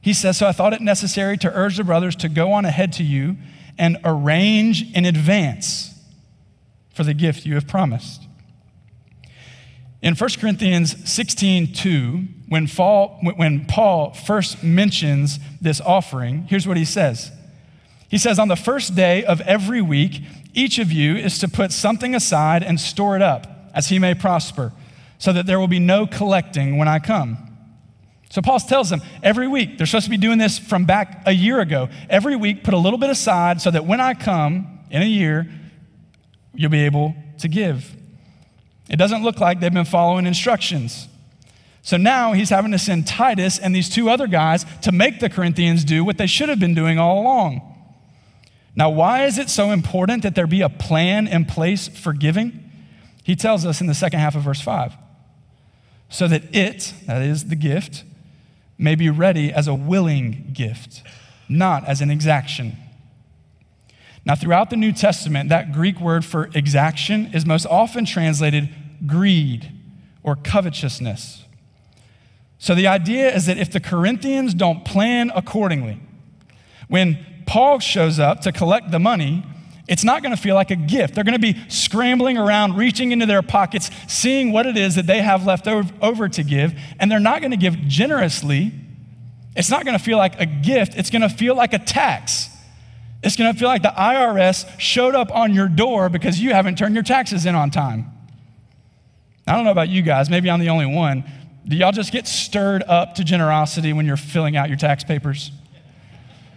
He 0.00 0.12
says, 0.12 0.36
So 0.36 0.46
I 0.46 0.52
thought 0.52 0.72
it 0.72 0.80
necessary 0.80 1.38
to 1.38 1.52
urge 1.54 1.76
the 1.76 1.84
brothers 1.84 2.16
to 2.16 2.28
go 2.28 2.52
on 2.52 2.64
ahead 2.64 2.92
to 2.94 3.04
you 3.04 3.36
and 3.78 3.96
arrange 4.04 4.92
in 4.92 5.04
advance 5.04 5.94
for 6.92 7.04
the 7.04 7.14
gift 7.14 7.46
you 7.46 7.54
have 7.54 7.68
promised. 7.68 8.27
In 10.00 10.14
1 10.14 10.30
Corinthians 10.40 11.10
16 11.10 11.72
2, 11.72 12.24
when 12.48 12.68
Paul, 12.68 13.20
when 13.36 13.66
Paul 13.66 14.12
first 14.12 14.62
mentions 14.62 15.38
this 15.60 15.80
offering, 15.80 16.44
here's 16.44 16.66
what 16.68 16.76
he 16.76 16.84
says. 16.84 17.32
He 18.08 18.16
says, 18.16 18.38
On 18.38 18.48
the 18.48 18.56
first 18.56 18.94
day 18.94 19.24
of 19.24 19.40
every 19.42 19.82
week, 19.82 20.22
each 20.54 20.78
of 20.78 20.92
you 20.92 21.16
is 21.16 21.38
to 21.40 21.48
put 21.48 21.72
something 21.72 22.14
aside 22.14 22.62
and 22.62 22.80
store 22.80 23.16
it 23.16 23.22
up, 23.22 23.46
as 23.74 23.88
he 23.88 23.98
may 23.98 24.14
prosper, 24.14 24.72
so 25.18 25.32
that 25.32 25.46
there 25.46 25.58
will 25.58 25.68
be 25.68 25.80
no 25.80 26.06
collecting 26.06 26.78
when 26.78 26.88
I 26.88 27.00
come. 27.00 27.36
So 28.30 28.40
Paul 28.40 28.60
tells 28.60 28.90
them 28.90 29.02
every 29.22 29.48
week, 29.48 29.78
they're 29.78 29.86
supposed 29.86 30.04
to 30.04 30.10
be 30.10 30.16
doing 30.16 30.38
this 30.38 30.58
from 30.58 30.84
back 30.84 31.22
a 31.26 31.32
year 31.32 31.60
ago. 31.60 31.88
Every 32.08 32.36
week, 32.36 32.62
put 32.62 32.74
a 32.74 32.78
little 32.78 32.98
bit 32.98 33.10
aside 33.10 33.60
so 33.60 33.70
that 33.70 33.86
when 33.86 34.00
I 34.00 34.14
come 34.14 34.80
in 34.90 35.02
a 35.02 35.06
year, 35.06 35.50
you'll 36.54 36.70
be 36.70 36.84
able 36.84 37.14
to 37.38 37.48
give. 37.48 37.96
It 38.88 38.96
doesn't 38.96 39.22
look 39.22 39.40
like 39.40 39.60
they've 39.60 39.72
been 39.72 39.84
following 39.84 40.26
instructions. 40.26 41.08
So 41.82 41.96
now 41.96 42.32
he's 42.32 42.50
having 42.50 42.72
to 42.72 42.78
send 42.78 43.06
Titus 43.06 43.58
and 43.58 43.74
these 43.74 43.88
two 43.88 44.10
other 44.10 44.26
guys 44.26 44.64
to 44.82 44.92
make 44.92 45.20
the 45.20 45.30
Corinthians 45.30 45.84
do 45.84 46.04
what 46.04 46.18
they 46.18 46.26
should 46.26 46.48
have 46.48 46.60
been 46.60 46.74
doing 46.74 46.98
all 46.98 47.20
along. 47.20 47.62
Now, 48.74 48.90
why 48.90 49.24
is 49.24 49.38
it 49.38 49.48
so 49.50 49.70
important 49.70 50.22
that 50.22 50.34
there 50.34 50.46
be 50.46 50.60
a 50.60 50.68
plan 50.68 51.26
in 51.26 51.44
place 51.44 51.88
for 51.88 52.12
giving? 52.12 52.70
He 53.24 53.34
tells 53.36 53.66
us 53.66 53.80
in 53.80 53.86
the 53.86 53.94
second 53.94 54.20
half 54.20 54.34
of 54.34 54.42
verse 54.42 54.60
5 54.60 54.94
so 56.08 56.28
that 56.28 56.54
it, 56.54 56.94
that 57.06 57.22
is 57.22 57.46
the 57.46 57.56
gift, 57.56 58.04
may 58.78 58.94
be 58.94 59.10
ready 59.10 59.52
as 59.52 59.66
a 59.66 59.74
willing 59.74 60.50
gift, 60.52 61.02
not 61.48 61.86
as 61.86 62.00
an 62.00 62.10
exaction. 62.10 62.76
Now, 64.28 64.34
throughout 64.34 64.68
the 64.68 64.76
New 64.76 64.92
Testament, 64.92 65.48
that 65.48 65.72
Greek 65.72 65.98
word 65.98 66.22
for 66.22 66.50
exaction 66.54 67.30
is 67.32 67.46
most 67.46 67.64
often 67.64 68.04
translated 68.04 68.68
greed 69.06 69.72
or 70.22 70.36
covetousness. 70.36 71.44
So 72.58 72.74
the 72.74 72.88
idea 72.88 73.34
is 73.34 73.46
that 73.46 73.56
if 73.56 73.72
the 73.72 73.80
Corinthians 73.80 74.52
don't 74.52 74.84
plan 74.84 75.32
accordingly, 75.34 75.98
when 76.88 77.24
Paul 77.46 77.78
shows 77.78 78.18
up 78.18 78.42
to 78.42 78.52
collect 78.52 78.90
the 78.90 78.98
money, 78.98 79.46
it's 79.88 80.04
not 80.04 80.22
going 80.22 80.36
to 80.36 80.40
feel 80.40 80.54
like 80.54 80.70
a 80.70 80.76
gift. 80.76 81.14
They're 81.14 81.24
going 81.24 81.40
to 81.40 81.54
be 81.54 81.58
scrambling 81.68 82.36
around, 82.36 82.76
reaching 82.76 83.12
into 83.12 83.24
their 83.24 83.40
pockets, 83.40 83.90
seeing 84.08 84.52
what 84.52 84.66
it 84.66 84.76
is 84.76 84.96
that 84.96 85.06
they 85.06 85.22
have 85.22 85.46
left 85.46 85.66
over 85.66 86.28
to 86.28 86.42
give, 86.42 86.78
and 87.00 87.10
they're 87.10 87.18
not 87.18 87.40
going 87.40 87.52
to 87.52 87.56
give 87.56 87.76
generously. 87.86 88.72
It's 89.56 89.70
not 89.70 89.86
going 89.86 89.96
to 89.96 90.04
feel 90.04 90.18
like 90.18 90.38
a 90.38 90.44
gift, 90.44 90.98
it's 90.98 91.08
going 91.08 91.22
to 91.22 91.30
feel 91.30 91.54
like 91.54 91.72
a 91.72 91.78
tax. 91.78 92.50
It's 93.22 93.36
going 93.36 93.52
to 93.52 93.58
feel 93.58 93.68
like 93.68 93.82
the 93.82 93.88
IRS 93.96 94.78
showed 94.78 95.14
up 95.14 95.34
on 95.34 95.52
your 95.52 95.68
door 95.68 96.08
because 96.08 96.40
you 96.40 96.52
haven't 96.52 96.78
turned 96.78 96.94
your 96.94 97.02
taxes 97.02 97.46
in 97.46 97.54
on 97.54 97.70
time. 97.70 98.12
I 99.46 99.54
don't 99.54 99.64
know 99.64 99.70
about 99.70 99.88
you 99.88 100.02
guys, 100.02 100.28
maybe 100.28 100.50
I'm 100.50 100.60
the 100.60 100.68
only 100.68 100.86
one. 100.86 101.24
Do 101.66 101.76
y'all 101.76 101.92
just 101.92 102.12
get 102.12 102.26
stirred 102.26 102.82
up 102.84 103.14
to 103.16 103.24
generosity 103.24 103.92
when 103.92 104.06
you're 104.06 104.16
filling 104.16 104.56
out 104.56 104.68
your 104.68 104.78
tax 104.78 105.04
papers? 105.04 105.50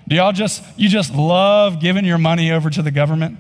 Do 0.08 0.16
y'all 0.16 0.34
just, 0.34 0.64
you 0.78 0.90
just 0.90 1.14
love 1.14 1.80
giving 1.80 2.06
your 2.06 2.18
money 2.18 2.52
over 2.52 2.70
to 2.70 2.82
the 2.82 2.92
government? 2.92 3.38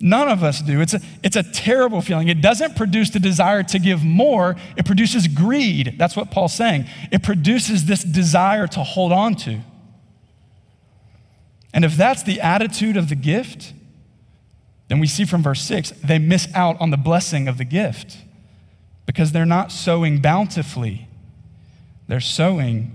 None 0.00 0.28
of 0.28 0.42
us 0.42 0.60
do. 0.60 0.80
It's 0.80 0.94
a, 0.94 1.00
it's 1.22 1.36
a 1.36 1.42
terrible 1.42 2.00
feeling. 2.00 2.28
It 2.28 2.40
doesn't 2.40 2.74
produce 2.74 3.10
the 3.10 3.20
desire 3.20 3.62
to 3.62 3.78
give 3.78 4.02
more, 4.02 4.56
it 4.76 4.84
produces 4.84 5.28
greed. 5.28 5.94
That's 5.96 6.16
what 6.16 6.30
Paul's 6.30 6.54
saying. 6.54 6.86
It 7.12 7.22
produces 7.22 7.84
this 7.84 8.02
desire 8.02 8.66
to 8.68 8.82
hold 8.82 9.12
on 9.12 9.36
to. 9.36 9.60
And 11.72 11.84
if 11.84 11.96
that's 11.96 12.22
the 12.22 12.40
attitude 12.40 12.96
of 12.96 13.08
the 13.08 13.14
gift, 13.14 13.72
then 14.88 15.00
we 15.00 15.06
see 15.06 15.24
from 15.24 15.42
verse 15.42 15.62
6 15.62 15.92
they 16.04 16.18
miss 16.18 16.48
out 16.54 16.80
on 16.80 16.90
the 16.90 16.96
blessing 16.96 17.48
of 17.48 17.58
the 17.58 17.64
gift 17.64 18.18
because 19.06 19.32
they're 19.32 19.46
not 19.46 19.72
sowing 19.72 20.20
bountifully, 20.20 21.08
they're 22.08 22.20
sowing 22.20 22.92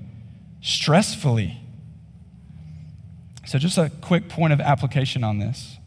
stressfully. 0.61 1.57
So, 3.45 3.57
just 3.57 3.77
a 3.77 3.89
quick 4.01 4.27
point 4.27 4.51
of 4.51 4.59
application 4.59 5.23
on 5.23 5.39
this. 5.39 5.77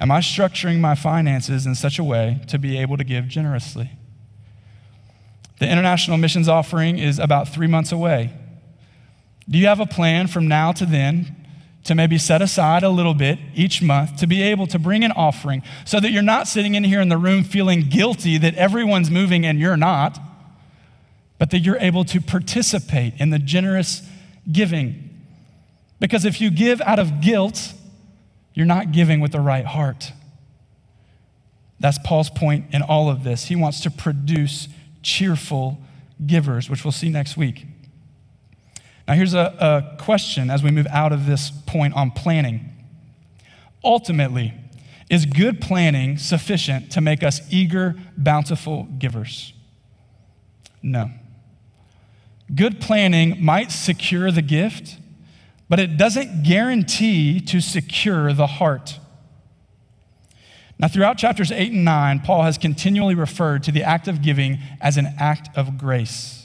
Am 0.00 0.10
I 0.10 0.18
structuring 0.18 0.80
my 0.80 0.96
finances 0.96 1.64
in 1.64 1.76
such 1.76 1.98
a 1.98 2.04
way 2.04 2.40
to 2.48 2.58
be 2.58 2.76
able 2.76 2.96
to 2.96 3.04
give 3.04 3.28
generously? 3.28 3.92
The 5.60 5.70
international 5.70 6.18
missions 6.18 6.48
offering 6.48 6.98
is 6.98 7.20
about 7.20 7.48
three 7.48 7.68
months 7.68 7.92
away. 7.92 8.32
Do 9.48 9.58
you 9.58 9.66
have 9.66 9.78
a 9.78 9.86
plan 9.86 10.26
from 10.26 10.48
now 10.48 10.72
to 10.72 10.84
then 10.84 11.36
to 11.84 11.94
maybe 11.94 12.16
set 12.16 12.40
aside 12.40 12.82
a 12.82 12.88
little 12.88 13.14
bit 13.14 13.38
each 13.54 13.82
month 13.82 14.16
to 14.16 14.26
be 14.26 14.40
able 14.42 14.66
to 14.68 14.78
bring 14.78 15.04
an 15.04 15.12
offering 15.12 15.62
so 15.84 15.98
that 15.98 16.12
you're 16.12 16.22
not 16.22 16.46
sitting 16.46 16.74
in 16.74 16.84
here 16.84 17.00
in 17.00 17.08
the 17.08 17.18
room 17.18 17.42
feeling 17.42 17.88
guilty 17.88 18.38
that 18.38 18.54
everyone's 18.54 19.10
moving 19.10 19.44
and 19.44 19.58
you're 19.58 19.76
not, 19.76 20.18
but 21.38 21.50
that 21.50 21.58
you're 21.60 21.78
able 21.78 22.04
to 22.04 22.20
participate 22.20 23.14
in 23.18 23.30
the 23.30 23.38
generous 23.38 24.02
giving. 24.50 25.10
Because 25.98 26.24
if 26.24 26.40
you 26.40 26.50
give 26.50 26.80
out 26.82 26.98
of 26.98 27.20
guilt, 27.20 27.72
you're 28.54 28.66
not 28.66 28.92
giving 28.92 29.20
with 29.20 29.32
the 29.32 29.40
right 29.40 29.66
heart. 29.66 30.12
That's 31.80 31.98
Paul's 32.04 32.30
point 32.30 32.66
in 32.70 32.82
all 32.82 33.10
of 33.10 33.24
this. 33.24 33.46
He 33.46 33.56
wants 33.56 33.80
to 33.80 33.90
produce 33.90 34.68
cheerful 35.02 35.78
givers, 36.24 36.70
which 36.70 36.84
we'll 36.84 36.92
see 36.92 37.08
next 37.08 37.36
week. 37.36 37.66
Now, 39.12 39.16
here's 39.16 39.34
a, 39.34 39.54
a 39.60 40.02
question 40.02 40.48
as 40.48 40.62
we 40.62 40.70
move 40.70 40.86
out 40.88 41.12
of 41.12 41.26
this 41.26 41.50
point 41.50 41.92
on 41.92 42.12
planning. 42.12 42.70
Ultimately, 43.84 44.54
is 45.10 45.26
good 45.26 45.60
planning 45.60 46.16
sufficient 46.16 46.90
to 46.92 47.02
make 47.02 47.22
us 47.22 47.42
eager, 47.50 47.94
bountiful 48.16 48.84
givers? 48.84 49.52
No. 50.82 51.10
Good 52.54 52.80
planning 52.80 53.44
might 53.44 53.70
secure 53.70 54.30
the 54.30 54.40
gift, 54.40 54.96
but 55.68 55.78
it 55.78 55.98
doesn't 55.98 56.42
guarantee 56.42 57.38
to 57.38 57.60
secure 57.60 58.32
the 58.32 58.46
heart. 58.46 58.98
Now, 60.78 60.88
throughout 60.88 61.18
chapters 61.18 61.52
8 61.52 61.70
and 61.72 61.84
9, 61.84 62.20
Paul 62.20 62.44
has 62.44 62.56
continually 62.56 63.14
referred 63.14 63.62
to 63.64 63.72
the 63.72 63.82
act 63.82 64.08
of 64.08 64.22
giving 64.22 64.58
as 64.80 64.96
an 64.96 65.12
act 65.18 65.54
of 65.54 65.76
grace. 65.76 66.41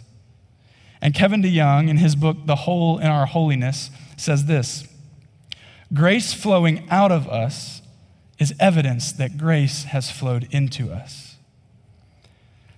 And 1.02 1.14
Kevin 1.14 1.42
DeYoung, 1.42 1.90
in 1.90 1.98
his 1.98 2.16
book, 2.16 2.38
The 2.46 2.56
Hole 2.56 2.98
in 2.98 3.08
Our 3.08 3.26
Holiness, 3.26 3.92
says 4.18 4.46
this 4.46 4.88
Grace 5.94 6.34
flowing 6.34 6.88
out 6.90 7.12
of 7.12 7.28
us 7.28 7.82
is 8.40 8.54
evidence 8.60 9.12
that 9.14 9.38
grace 9.38 9.86
has 9.86 10.12
flowed 10.12 10.48
into 10.52 10.92
us. 10.92 11.38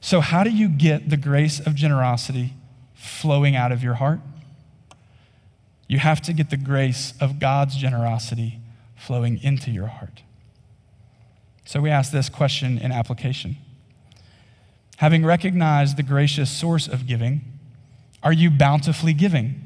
So, 0.02 0.22
how 0.22 0.44
do 0.44 0.50
you 0.50 0.70
get 0.70 1.10
the 1.10 1.18
grace 1.18 1.60
of 1.60 1.76
generosity 1.76 2.54
flowing 2.94 3.56
out 3.56 3.72
of 3.72 3.84
your 3.84 3.96
heart? 3.96 4.20
You 5.88 6.00
have 6.00 6.22
to 6.22 6.34
get 6.34 6.50
the 6.50 6.58
grace 6.58 7.14
of 7.20 7.40
God's 7.40 7.76
generosity 7.76 8.60
flowing 8.96 9.42
into 9.42 9.72
your 9.72 9.88
heart. 9.88 10.22
So, 11.66 11.82
we 11.82 11.90
ask 11.90 12.12
this 12.12 12.30
question 12.30 12.78
in 12.78 12.92
application. 12.92 13.58
Having 14.98 15.26
recognized 15.26 15.98
the 15.98 16.04
gracious 16.04 16.50
source 16.50 16.88
of 16.88 17.08
giving, 17.08 17.49
are 18.24 18.34
you 18.34 18.50
bountifully 18.50 19.14
giving? 19.14 19.62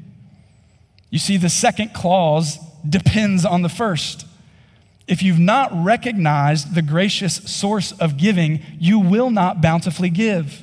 You 1.10 1.18
see, 1.18 1.36
the 1.36 1.48
second 1.48 1.94
clause 1.94 2.58
depends 2.88 3.44
on 3.44 3.62
the 3.62 3.68
first. 3.68 4.26
If 5.06 5.22
you've 5.22 5.38
not 5.38 5.70
recognized 5.72 6.74
the 6.74 6.82
gracious 6.82 7.36
source 7.36 7.92
of 7.92 8.16
giving, 8.16 8.62
you 8.78 8.98
will 8.98 9.30
not 9.30 9.60
bountifully 9.60 10.10
give. 10.10 10.62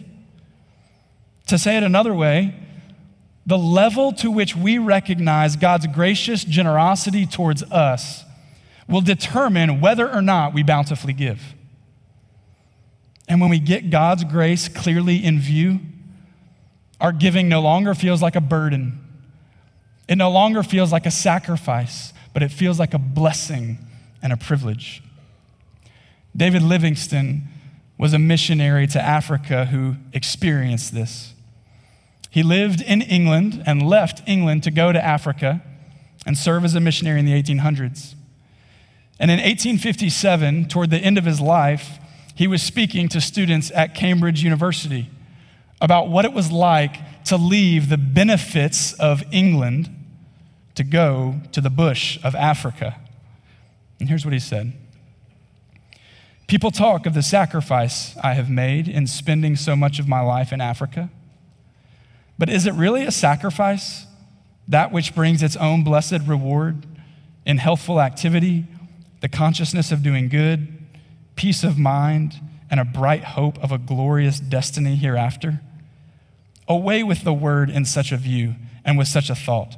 To 1.47 1.57
say 1.57 1.77
it 1.77 1.83
another 1.83 2.13
way, 2.13 2.55
the 3.45 3.57
level 3.57 4.13
to 4.13 4.31
which 4.31 4.55
we 4.55 4.77
recognize 4.77 5.55
God's 5.55 5.87
gracious 5.87 6.43
generosity 6.43 7.25
towards 7.25 7.63
us 7.63 8.23
will 8.87 9.01
determine 9.01 9.81
whether 9.81 10.11
or 10.11 10.21
not 10.21 10.53
we 10.53 10.63
bountifully 10.63 11.13
give. 11.13 11.41
And 13.27 13.39
when 13.39 13.49
we 13.49 13.59
get 13.59 13.89
God's 13.89 14.23
grace 14.23 14.67
clearly 14.67 15.23
in 15.23 15.39
view, 15.39 15.79
our 17.01 17.11
giving 17.11 17.49
no 17.49 17.61
longer 17.61 17.95
feels 17.95 18.21
like 18.21 18.35
a 18.35 18.41
burden. 18.41 18.99
It 20.07 20.17
no 20.17 20.29
longer 20.29 20.61
feels 20.61 20.91
like 20.91 21.07
a 21.07 21.11
sacrifice, 21.11 22.13
but 22.31 22.43
it 22.43 22.51
feels 22.51 22.79
like 22.79 22.93
a 22.93 22.99
blessing 22.99 23.79
and 24.21 24.31
a 24.31 24.37
privilege. 24.37 25.01
David 26.37 26.61
Livingstone 26.61 27.43
was 27.97 28.13
a 28.13 28.19
missionary 28.19 28.85
to 28.87 29.01
Africa 29.01 29.65
who 29.65 29.95
experienced 30.13 30.93
this. 30.93 31.33
He 32.29 32.43
lived 32.43 32.81
in 32.81 33.01
England 33.01 33.63
and 33.65 33.81
left 33.81 34.21
England 34.27 34.63
to 34.63 34.71
go 34.71 34.91
to 34.91 35.03
Africa 35.03 35.61
and 36.25 36.37
serve 36.37 36.63
as 36.63 36.75
a 36.75 36.79
missionary 36.79 37.19
in 37.19 37.25
the 37.25 37.33
1800s. 37.33 38.13
And 39.19 39.29
in 39.31 39.37
1857, 39.37 40.67
toward 40.67 40.91
the 40.91 40.97
end 40.97 41.17
of 41.17 41.25
his 41.25 41.41
life, 41.41 41.97
he 42.35 42.47
was 42.47 42.61
speaking 42.61 43.09
to 43.09 43.19
students 43.19 43.71
at 43.71 43.95
Cambridge 43.95 44.43
University 44.43 45.09
about 45.81 46.09
what 46.09 46.23
it 46.23 46.31
was 46.31 46.51
like 46.51 46.97
to 47.25 47.35
leave 47.35 47.89
the 47.89 47.97
benefits 47.97 48.93
of 48.93 49.23
England 49.31 49.89
to 50.75 50.83
go 50.83 51.41
to 51.51 51.59
the 51.59 51.69
bush 51.69 52.19
of 52.23 52.35
Africa. 52.35 52.97
And 53.99 54.07
here's 54.07 54.23
what 54.23 54.33
he 54.33 54.39
said 54.39 54.73
People 56.47 56.71
talk 56.71 57.05
of 57.05 57.13
the 57.13 57.23
sacrifice 57.23 58.15
I 58.21 58.33
have 58.33 58.49
made 58.49 58.87
in 58.87 59.07
spending 59.07 59.55
so 59.55 59.75
much 59.75 59.99
of 59.99 60.07
my 60.07 60.21
life 60.21 60.53
in 60.53 60.61
Africa. 60.61 61.09
But 62.37 62.49
is 62.49 62.65
it 62.65 62.73
really 62.73 63.05
a 63.05 63.11
sacrifice, 63.11 64.05
that 64.67 64.91
which 64.91 65.15
brings 65.15 65.43
its 65.43 65.55
own 65.55 65.83
blessed 65.83 66.21
reward 66.27 66.85
in 67.45 67.57
healthful 67.57 68.01
activity, 68.01 68.65
the 69.21 69.29
consciousness 69.29 69.91
of 69.91 70.03
doing 70.03 70.27
good, 70.27 70.67
peace 71.35 71.63
of 71.63 71.77
mind, 71.77 72.35
and 72.69 72.79
a 72.79 72.85
bright 72.85 73.23
hope 73.23 73.57
of 73.63 73.71
a 73.71 73.77
glorious 73.77 74.39
destiny 74.39 74.95
hereafter? 74.95 75.61
Away 76.71 77.03
with 77.03 77.25
the 77.25 77.33
word 77.33 77.69
in 77.69 77.83
such 77.83 78.13
a 78.13 78.17
view 78.17 78.55
and 78.85 78.97
with 78.97 79.09
such 79.09 79.29
a 79.29 79.35
thought. 79.35 79.75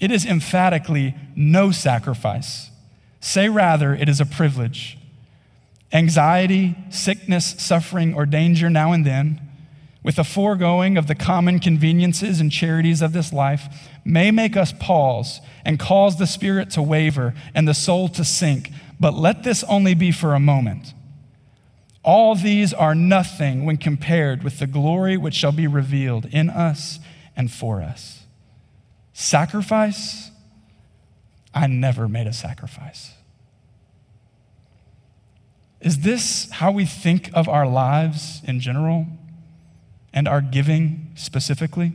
It 0.00 0.10
is 0.10 0.24
emphatically 0.24 1.14
no 1.36 1.72
sacrifice. 1.72 2.70
Say 3.20 3.50
rather, 3.50 3.94
it 3.94 4.08
is 4.08 4.18
a 4.18 4.24
privilege. 4.24 4.96
Anxiety, 5.92 6.74
sickness, 6.88 7.54
suffering, 7.58 8.14
or 8.14 8.24
danger 8.24 8.70
now 8.70 8.92
and 8.92 9.04
then, 9.04 9.42
with 10.02 10.16
the 10.16 10.24
foregoing 10.24 10.96
of 10.96 11.06
the 11.06 11.14
common 11.14 11.58
conveniences 11.58 12.40
and 12.40 12.50
charities 12.50 13.02
of 13.02 13.12
this 13.12 13.30
life, 13.30 13.90
may 14.02 14.30
make 14.30 14.56
us 14.56 14.72
pause 14.72 15.42
and 15.66 15.78
cause 15.78 16.16
the 16.16 16.26
spirit 16.26 16.70
to 16.70 16.80
waver 16.80 17.34
and 17.54 17.68
the 17.68 17.74
soul 17.74 18.08
to 18.08 18.24
sink, 18.24 18.70
but 18.98 19.12
let 19.12 19.42
this 19.42 19.64
only 19.64 19.92
be 19.92 20.10
for 20.10 20.34
a 20.34 20.40
moment. 20.40 20.94
All 22.04 22.34
these 22.34 22.72
are 22.72 22.94
nothing 22.94 23.64
when 23.64 23.76
compared 23.76 24.42
with 24.42 24.58
the 24.58 24.66
glory 24.66 25.16
which 25.16 25.34
shall 25.34 25.52
be 25.52 25.66
revealed 25.66 26.26
in 26.26 26.50
us 26.50 26.98
and 27.36 27.50
for 27.50 27.80
us. 27.80 28.24
Sacrifice? 29.12 30.30
I 31.54 31.66
never 31.66 32.08
made 32.08 32.26
a 32.26 32.32
sacrifice. 32.32 33.12
Is 35.80 36.00
this 36.00 36.50
how 36.50 36.70
we 36.70 36.86
think 36.86 37.30
of 37.34 37.48
our 37.48 37.66
lives 37.66 38.40
in 38.44 38.60
general 38.60 39.06
and 40.12 40.26
our 40.26 40.40
giving 40.40 41.10
specifically? 41.14 41.92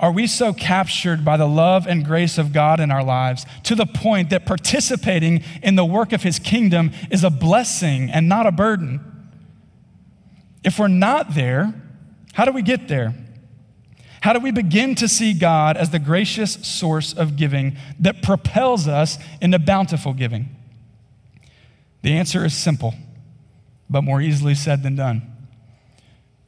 Are 0.00 0.10
we 0.10 0.26
so 0.26 0.54
captured 0.54 1.26
by 1.26 1.36
the 1.36 1.46
love 1.46 1.86
and 1.86 2.06
grace 2.06 2.38
of 2.38 2.54
God 2.54 2.80
in 2.80 2.90
our 2.90 3.04
lives 3.04 3.44
to 3.64 3.74
the 3.74 3.84
point 3.84 4.30
that 4.30 4.46
participating 4.46 5.44
in 5.62 5.76
the 5.76 5.84
work 5.84 6.14
of 6.14 6.22
His 6.22 6.38
kingdom 6.38 6.92
is 7.10 7.22
a 7.22 7.28
blessing 7.28 8.10
and 8.10 8.26
not 8.26 8.46
a 8.46 8.50
burden? 8.50 9.00
If 10.64 10.78
we're 10.78 10.88
not 10.88 11.34
there, 11.34 11.74
how 12.32 12.46
do 12.46 12.52
we 12.52 12.62
get 12.62 12.88
there? 12.88 13.14
How 14.22 14.32
do 14.32 14.40
we 14.40 14.50
begin 14.50 14.94
to 14.96 15.08
see 15.08 15.34
God 15.34 15.76
as 15.76 15.90
the 15.90 15.98
gracious 15.98 16.54
source 16.66 17.12
of 17.12 17.36
giving 17.36 17.76
that 17.98 18.22
propels 18.22 18.88
us 18.88 19.18
into 19.42 19.58
bountiful 19.58 20.14
giving? 20.14 20.48
The 22.00 22.12
answer 22.12 22.42
is 22.46 22.54
simple, 22.54 22.94
but 23.90 24.00
more 24.00 24.22
easily 24.22 24.54
said 24.54 24.82
than 24.82 24.96
done. 24.96 25.30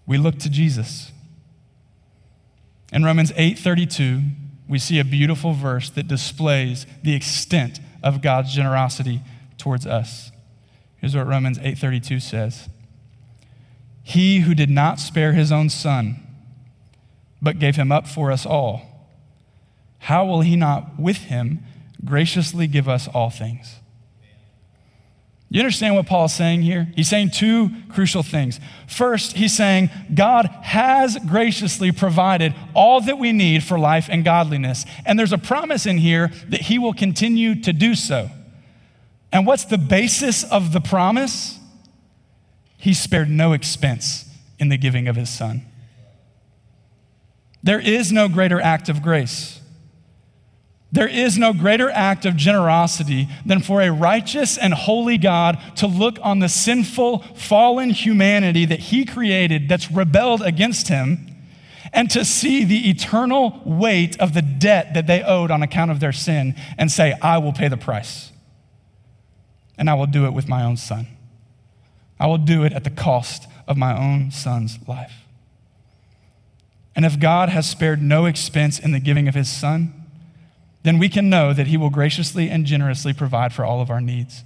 We 0.07 0.17
look 0.17 0.39
to 0.39 0.49
Jesus. 0.49 1.13
In 2.93 3.05
Romans 3.05 3.33
8:32, 3.33 4.23
we 4.69 4.79
see 4.79 4.99
a 4.99 5.05
beautiful 5.05 5.55
verse 5.55 5.89
that 5.91 6.07
displays 6.07 6.87
the 7.03 7.15
extent 7.15 7.81
of 8.03 8.21
God's 8.21 8.55
generosity 8.55 9.23
towards 9.57 9.87
us. 9.87 10.31
Here's 10.99 11.17
what 11.17 11.27
Romans 11.27 11.59
8:32 11.59 12.21
says. 12.21 12.69
He 14.03 14.41
who 14.41 14.55
did 14.55 14.71
not 14.71 15.01
spare 15.01 15.33
his 15.33 15.51
own 15.51 15.69
son, 15.69 16.21
but 17.41 17.59
gave 17.59 17.77
him 17.77 17.91
up 17.91 18.07
for 18.07 18.31
us 18.31 18.45
all, 18.45 19.09
how 20.01 20.25
will 20.25 20.41
he 20.41 20.57
not 20.57 20.99
with 20.99 21.19
him 21.19 21.65
graciously 22.05 22.67
give 22.67 22.89
us 22.89 23.07
all 23.09 23.31
things? 23.31 23.77
You 25.53 25.61
understand 25.61 25.97
what 25.97 26.07
Paul 26.07 26.25
is 26.25 26.33
saying 26.33 26.63
here? 26.63 26.89
He's 26.97 27.11
saying 27.11 27.33
two 27.33 27.71
crucial 27.91 28.23
things. 28.23 28.59
First, 28.87 29.35
he's 29.35 29.55
saying 29.55 29.91
God 30.15 30.47
has 30.47 31.19
graciously 31.29 31.93
provided 31.93 32.55
all 32.73 33.03
that 33.03 33.19
we 33.19 33.33
need 33.33 33.63
for 33.63 33.79
life 33.79 34.09
and 34.11 34.25
godliness. 34.25 34.87
And 35.05 35.19
there's 35.19 35.33
a 35.35 35.37
promise 35.37 35.85
in 35.85 35.99
here 35.99 36.33
that 36.49 36.63
he 36.63 36.79
will 36.79 36.95
continue 36.95 37.61
to 37.61 37.73
do 37.75 37.95
so. 37.95 38.31
And 39.31 39.47
what's 39.47 39.67
the 39.67 39.77
basis 39.77 40.43
of 40.43 40.73
the 40.73 40.81
promise? 40.81 41.59
He 42.79 42.95
spared 42.95 43.29
no 43.29 43.53
expense 43.53 44.25
in 44.59 44.71
the 44.71 44.79
giving 44.79 45.07
of 45.07 45.17
his 45.17 45.29
son. 45.29 45.67
There 47.63 47.79
is 47.79 48.11
no 48.11 48.27
greater 48.27 48.59
act 48.59 48.89
of 48.89 49.03
grace. 49.03 49.61
There 50.93 51.09
is 51.09 51.39
no 51.39 51.55
greater 51.55 51.91
act 51.91 52.27
of 52.27 52.37
generosity 52.37 53.27
than 53.47 53.61
for 53.61 53.81
a 53.81 53.91
righteous 53.91 54.59
and 54.59 54.75
holy 54.75 55.17
God 55.17 55.59
to 55.77 55.87
look 55.87 56.19
on 56.23 56.41
the 56.41 56.51
sinful, 56.51 57.21
fallen 57.35 57.91
humanity 57.91 58.67
that 58.67 58.79
He 58.79 59.07
created 59.07 59.71
that's 59.71 59.91
rebelled 59.91 60.43
against 60.43 60.89
Him 60.89 61.33
and 61.95 62.11
to 62.11 62.25
see 62.25 62.65
the 62.65 62.91
eternal 62.91 63.61
weight 63.65 64.19
of 64.21 64.35
the 64.35 64.43
debt 64.43 64.95
that 64.95 65.07
they 65.07 65.23
owed 65.23 65.51
on 65.51 65.63
account 65.63 65.91
of 65.91 66.01
their 66.01 66.13
sin 66.13 66.55
and 66.79 66.91
say, 66.91 67.17
I 67.23 67.39
will 67.39 67.53
pay 67.53 67.69
the 67.69 67.77
price. 67.77 68.31
And 69.79 69.89
I 69.89 69.95
will 69.95 70.07
do 70.07 70.27
it 70.27 70.33
with 70.33 70.49
my 70.49 70.63
own 70.63 70.77
son. 70.77 71.07
I 72.21 72.27
will 72.27 72.39
do 72.39 72.65
it 72.65 72.73
at 72.73 72.85
the 72.85 72.91
cost 72.91 73.47
of 73.67 73.77
my 73.77 73.99
own 73.99 74.31
son's 74.31 74.79
life. 74.87 75.25
And 76.95 77.05
if 77.05 77.19
God 77.19 77.49
has 77.49 77.69
spared 77.69 78.03
no 78.03 78.27
expense 78.27 78.79
in 78.79 78.93
the 78.93 79.01
giving 79.01 79.29
of 79.29 79.35
his 79.35 79.51
son, 79.51 80.02
then 80.83 80.99
we 80.99 81.09
can 81.09 81.31
know 81.31 81.53
that 81.53 81.69
He 81.69 81.77
will 81.77 81.91
graciously 81.91 82.49
and 82.51 82.67
generously 82.67 83.13
provide 83.13 83.53
for 83.53 83.65
all 83.65 83.81
of 83.81 83.91
our 83.91 84.01
needs. 84.01 84.45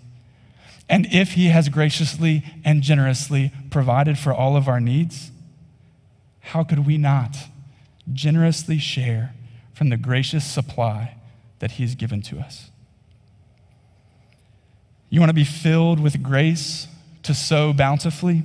And 0.88 1.06
if 1.12 1.32
He 1.32 1.46
has 1.46 1.68
graciously 1.68 2.44
and 2.64 2.82
generously 2.82 3.52
provided 3.70 4.18
for 4.18 4.32
all 4.32 4.56
of 4.56 4.68
our 4.68 4.80
needs, 4.80 5.30
how 6.40 6.62
could 6.62 6.86
we 6.86 6.98
not 6.98 7.36
generously 8.12 8.78
share 8.78 9.34
from 9.72 9.88
the 9.88 9.96
gracious 9.96 10.44
supply 10.44 11.16
that 11.58 11.72
He's 11.72 11.94
given 11.94 12.22
to 12.22 12.38
us? 12.38 12.70
You 15.08 15.20
want 15.20 15.30
to 15.30 15.34
be 15.34 15.44
filled 15.44 16.00
with 16.00 16.22
grace 16.22 16.88
to 17.22 17.34
sow 17.34 17.72
bountifully? 17.72 18.44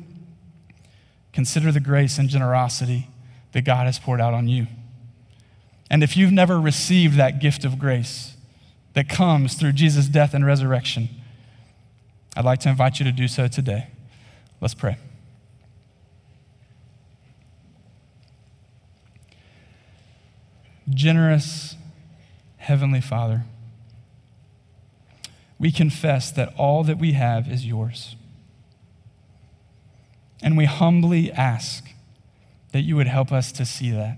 Consider 1.33 1.71
the 1.71 1.79
grace 1.79 2.17
and 2.17 2.29
generosity 2.29 3.07
that 3.51 3.63
God 3.63 3.85
has 3.85 3.99
poured 3.99 4.21
out 4.21 4.33
on 4.33 4.47
you. 4.47 4.67
And 5.91 6.03
if 6.03 6.15
you've 6.15 6.31
never 6.31 6.57
received 6.57 7.17
that 7.17 7.41
gift 7.41 7.65
of 7.65 7.77
grace 7.77 8.37
that 8.93 9.09
comes 9.09 9.55
through 9.55 9.73
Jesus' 9.73 10.07
death 10.07 10.33
and 10.33 10.45
resurrection, 10.45 11.09
I'd 12.33 12.45
like 12.45 12.61
to 12.61 12.69
invite 12.69 12.99
you 12.99 13.03
to 13.03 13.11
do 13.11 13.27
so 13.27 13.49
today. 13.49 13.87
Let's 14.61 14.73
pray. 14.73 14.97
Generous 20.89 21.75
Heavenly 22.55 23.01
Father, 23.01 23.43
we 25.59 25.73
confess 25.73 26.31
that 26.31 26.53
all 26.57 26.85
that 26.85 26.99
we 26.99 27.11
have 27.13 27.51
is 27.51 27.65
yours. 27.65 28.15
And 30.41 30.55
we 30.55 30.63
humbly 30.63 31.33
ask 31.33 31.89
that 32.71 32.83
you 32.83 32.95
would 32.95 33.07
help 33.07 33.33
us 33.33 33.51
to 33.51 33.65
see 33.65 33.91
that. 33.91 34.17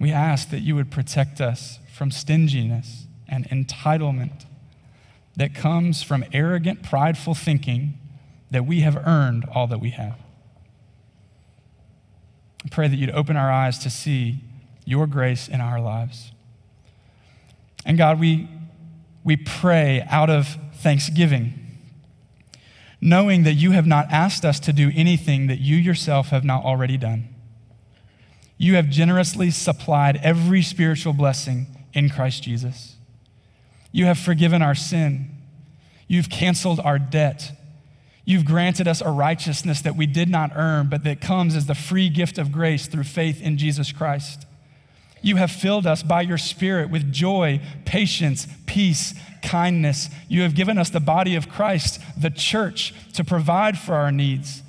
We 0.00 0.10
ask 0.10 0.48
that 0.50 0.60
you 0.60 0.74
would 0.74 0.90
protect 0.90 1.40
us 1.40 1.78
from 1.92 2.10
stinginess 2.10 3.04
and 3.28 3.46
entitlement 3.50 4.46
that 5.36 5.54
comes 5.54 6.02
from 6.02 6.24
arrogant, 6.32 6.82
prideful 6.82 7.34
thinking 7.34 7.98
that 8.50 8.66
we 8.66 8.80
have 8.80 8.96
earned 9.06 9.44
all 9.54 9.66
that 9.66 9.78
we 9.78 9.90
have. 9.90 10.16
I 12.64 12.68
pray 12.70 12.88
that 12.88 12.96
you'd 12.96 13.10
open 13.10 13.36
our 13.36 13.52
eyes 13.52 13.78
to 13.80 13.90
see 13.90 14.40
your 14.84 15.06
grace 15.06 15.48
in 15.48 15.60
our 15.60 15.80
lives. 15.80 16.32
And 17.84 17.96
God, 17.96 18.18
we, 18.18 18.48
we 19.22 19.36
pray 19.36 20.06
out 20.10 20.30
of 20.30 20.58
thanksgiving, 20.74 21.54
knowing 23.00 23.44
that 23.44 23.54
you 23.54 23.70
have 23.72 23.86
not 23.86 24.10
asked 24.10 24.44
us 24.44 24.58
to 24.60 24.72
do 24.72 24.90
anything 24.94 25.46
that 25.46 25.58
you 25.58 25.76
yourself 25.76 26.28
have 26.28 26.44
not 26.44 26.64
already 26.64 26.96
done. 26.96 27.28
You 28.62 28.74
have 28.74 28.90
generously 28.90 29.50
supplied 29.50 30.20
every 30.22 30.60
spiritual 30.60 31.14
blessing 31.14 31.66
in 31.94 32.10
Christ 32.10 32.42
Jesus. 32.42 32.96
You 33.90 34.04
have 34.04 34.18
forgiven 34.18 34.60
our 34.60 34.74
sin. 34.74 35.30
You've 36.06 36.28
canceled 36.28 36.78
our 36.78 36.98
debt. 36.98 37.58
You've 38.26 38.44
granted 38.44 38.86
us 38.86 39.00
a 39.00 39.08
righteousness 39.08 39.80
that 39.80 39.96
we 39.96 40.04
did 40.04 40.28
not 40.28 40.52
earn, 40.54 40.90
but 40.90 41.04
that 41.04 41.22
comes 41.22 41.56
as 41.56 41.64
the 41.64 41.74
free 41.74 42.10
gift 42.10 42.36
of 42.36 42.52
grace 42.52 42.86
through 42.86 43.04
faith 43.04 43.40
in 43.40 43.56
Jesus 43.56 43.92
Christ. 43.92 44.44
You 45.22 45.36
have 45.36 45.50
filled 45.50 45.86
us 45.86 46.02
by 46.02 46.20
your 46.20 46.36
Spirit 46.36 46.90
with 46.90 47.10
joy, 47.10 47.62
patience, 47.86 48.46
peace, 48.66 49.14
kindness. 49.42 50.10
You 50.28 50.42
have 50.42 50.54
given 50.54 50.76
us 50.76 50.90
the 50.90 51.00
body 51.00 51.34
of 51.34 51.48
Christ, 51.48 51.98
the 52.14 52.28
church, 52.28 52.92
to 53.14 53.24
provide 53.24 53.78
for 53.78 53.94
our 53.94 54.12
needs 54.12 54.62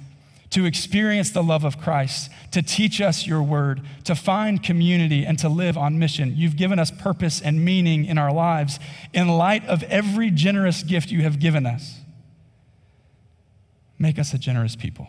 to 0.51 0.65
experience 0.65 1.31
the 1.31 1.41
love 1.41 1.63
of 1.63 1.79
Christ, 1.79 2.29
to 2.51 2.61
teach 2.61 3.01
us 3.01 3.25
your 3.25 3.41
word, 3.41 3.81
to 4.03 4.15
find 4.15 4.61
community, 4.61 5.25
and 5.25 5.39
to 5.39 5.49
live 5.49 5.77
on 5.77 5.97
mission. 5.97 6.33
You've 6.35 6.57
given 6.57 6.77
us 6.77 6.91
purpose 6.91 7.41
and 7.41 7.63
meaning 7.63 8.05
in 8.05 8.17
our 8.17 8.33
lives 8.33 8.77
in 9.13 9.29
light 9.29 9.65
of 9.65 9.81
every 9.83 10.29
generous 10.29 10.83
gift 10.83 11.09
you 11.09 11.21
have 11.21 11.39
given 11.39 11.65
us. 11.65 11.99
Make 13.97 14.19
us 14.19 14.33
a 14.33 14.37
generous 14.37 14.75
people. 14.75 15.07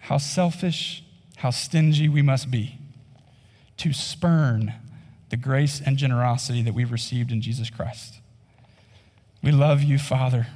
How 0.00 0.18
selfish, 0.18 1.04
how 1.36 1.50
stingy 1.50 2.08
we 2.08 2.22
must 2.22 2.50
be 2.50 2.78
to 3.76 3.92
spurn 3.92 4.74
the 5.30 5.36
grace 5.36 5.80
and 5.84 5.96
generosity 5.96 6.62
that 6.62 6.74
we've 6.74 6.92
received 6.92 7.30
in 7.30 7.40
Jesus 7.40 7.70
Christ. 7.70 8.20
We 9.42 9.52
love 9.52 9.82
you, 9.82 9.98
Father. 9.98 10.48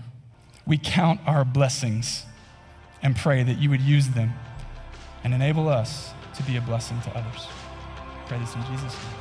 We 0.67 0.79
count 0.79 1.21
our 1.27 1.45
blessings 1.45 2.25
and 3.03 3.17
pray 3.17 3.43
that 3.43 3.59
you 3.59 3.71
would 3.71 3.81
use 3.81 4.09
them 4.09 4.33
and 5.25 5.35
enable 5.35 5.69
us 5.69 6.13
to 6.37 6.43
be 6.43 6.57
a 6.57 6.61
blessing 6.61 7.01
to 7.03 7.11
others. 7.17 7.47
Pray 8.27 8.39
this 8.39 8.55
in 8.55 8.63
Jesus' 8.65 8.95
name. 8.95 9.20